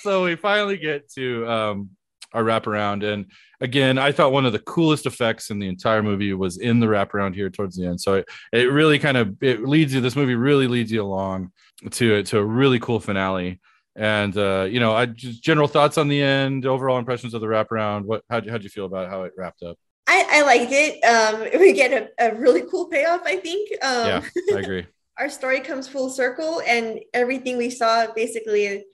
[0.03, 1.91] so we finally get to um
[2.35, 3.05] our wraparound.
[3.11, 3.27] And
[3.61, 6.87] again, I thought one of the coolest effects in the entire movie was in the
[6.87, 8.01] wraparound here towards the end.
[8.01, 10.01] So it, it really kind of it leads you.
[10.01, 11.53] This movie really leads you along
[11.93, 13.61] to to a really cool finale.
[13.97, 17.47] And uh, you know, I just general thoughts on the end, overall impressions of the
[17.47, 18.05] wraparound.
[18.05, 19.79] What how how'd you feel about how it wrapped up?
[20.07, 21.01] I, I liked it.
[21.03, 23.71] Um, we get a, a really cool payoff, I think.
[23.83, 24.87] Um, yeah, I agree.
[25.19, 28.85] our story comes full circle, and everything we saw basically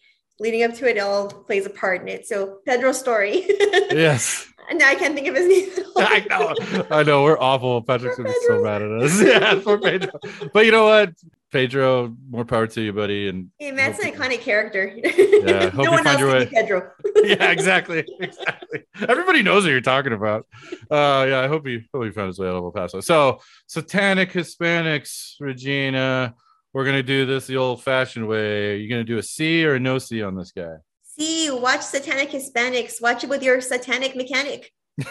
[0.40, 2.26] leading up to it all plays a part in it.
[2.26, 3.44] So Pedro's story.
[3.90, 4.46] yes.
[4.68, 5.86] And now I can't think of his name.
[5.96, 6.86] I know.
[6.90, 7.22] I know.
[7.22, 7.82] We're awful.
[7.82, 9.20] Patrick's gonna be so mad at us.
[9.22, 10.12] Yeah, for Pedro.
[10.52, 11.12] But you know what?
[11.50, 13.28] Pedro, more power to you, buddy.
[13.28, 14.94] And hey, Matt's an iconic character.
[14.96, 16.46] Yeah, hope no you find your way.
[16.46, 16.92] Pedro.
[17.24, 18.84] yeah, exactly, exactly.
[19.08, 20.46] Everybody knows what you're talking about.
[20.88, 23.00] Uh, yeah, I hope he hope he found his way out of El Paso.
[23.00, 26.34] So, satanic Hispanics, Regina
[26.72, 28.72] we're gonna do this the old-fashioned way.
[28.72, 30.76] Are you gonna do a C or a no C on this guy?
[31.02, 31.50] C.
[31.50, 33.00] Watch Satanic Hispanics.
[33.02, 34.72] Watch it with your satanic mechanic.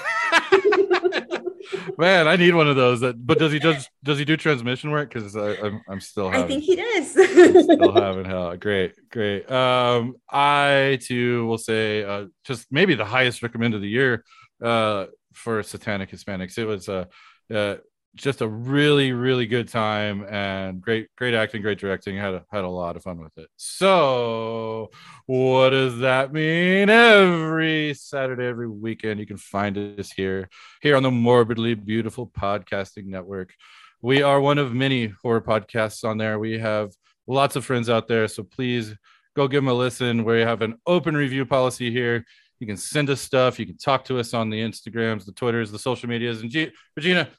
[1.98, 3.02] Man, I need one of those.
[3.02, 5.14] That, but does he does does he do transmission work?
[5.14, 6.30] Because I'm I'm still.
[6.30, 7.12] Having, I think he does.
[7.64, 8.56] still having hell.
[8.58, 9.50] Great, great.
[9.52, 14.24] Um, I too will say uh, just maybe the highest recommend of the year
[14.64, 16.58] uh for Satanic Hispanics.
[16.58, 17.06] It was uh,
[17.54, 17.76] uh
[18.16, 22.18] just a really really good time and great great acting great directing.
[22.18, 23.50] Had a, had a lot of fun with it.
[23.56, 24.90] So
[25.26, 26.90] what does that mean?
[26.90, 30.50] Every saturday every weekend you can find us here
[30.82, 33.54] here on the morbidly beautiful podcasting network.
[34.02, 36.40] We are one of many horror podcasts on there.
[36.40, 36.92] We have
[37.28, 38.96] lots of friends out there so please
[39.36, 40.24] go give them a listen.
[40.24, 42.26] We have an open review policy here.
[42.60, 43.58] You can send us stuff.
[43.58, 46.42] You can talk to us on the instagrams the twitters the social medias.
[46.42, 47.30] And G- regina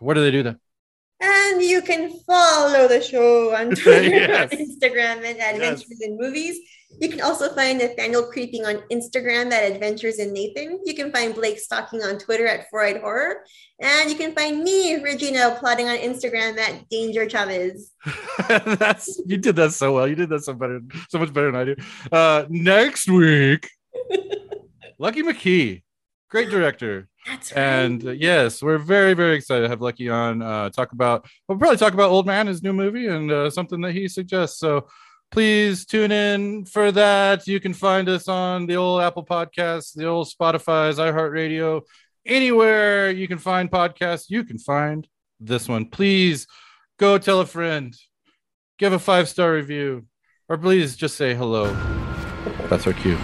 [0.00, 0.56] where do they do that?
[1.20, 4.50] And you can follow the show on Twitter, Yes.
[4.54, 6.58] Instagram, and Adventures in Movies.
[7.00, 10.78] You can also find Nathaniel creeping on Instagram at Adventures in Nathan.
[10.84, 13.44] You can find Blake stalking on Twitter at Freud Horror.
[13.80, 17.92] And you can find me, Regina, plotting on Instagram at Danger Chavez.
[18.48, 20.08] That's you did that so well.
[20.08, 20.80] You did that so better,
[21.10, 21.76] so much better than I do.
[22.10, 23.68] Uh, next week,
[24.98, 25.82] Lucky McKee,
[26.30, 27.60] great director, That's right.
[27.60, 30.42] and uh, yes, we're very very excited to have Lucky on.
[30.42, 33.80] Uh, talk about we'll probably talk about Old Man, his new movie, and uh, something
[33.82, 34.58] that he suggests.
[34.58, 34.88] So
[35.30, 37.46] please tune in for that.
[37.46, 41.82] You can find us on the old Apple Podcasts, the old Spotify's, iHeartRadio,
[42.24, 44.26] anywhere you can find podcasts.
[44.28, 45.06] You can find
[45.40, 45.86] this one.
[45.86, 46.46] Please
[46.98, 47.94] go tell a friend,
[48.78, 50.06] give a five star review,
[50.48, 51.72] or please just say hello.
[52.68, 53.18] That's our cue.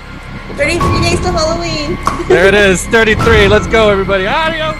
[0.53, 1.97] 33 days to Halloween.
[2.29, 3.49] There it is, 33.
[3.49, 4.27] Let's go, everybody.
[4.27, 4.77] Adios.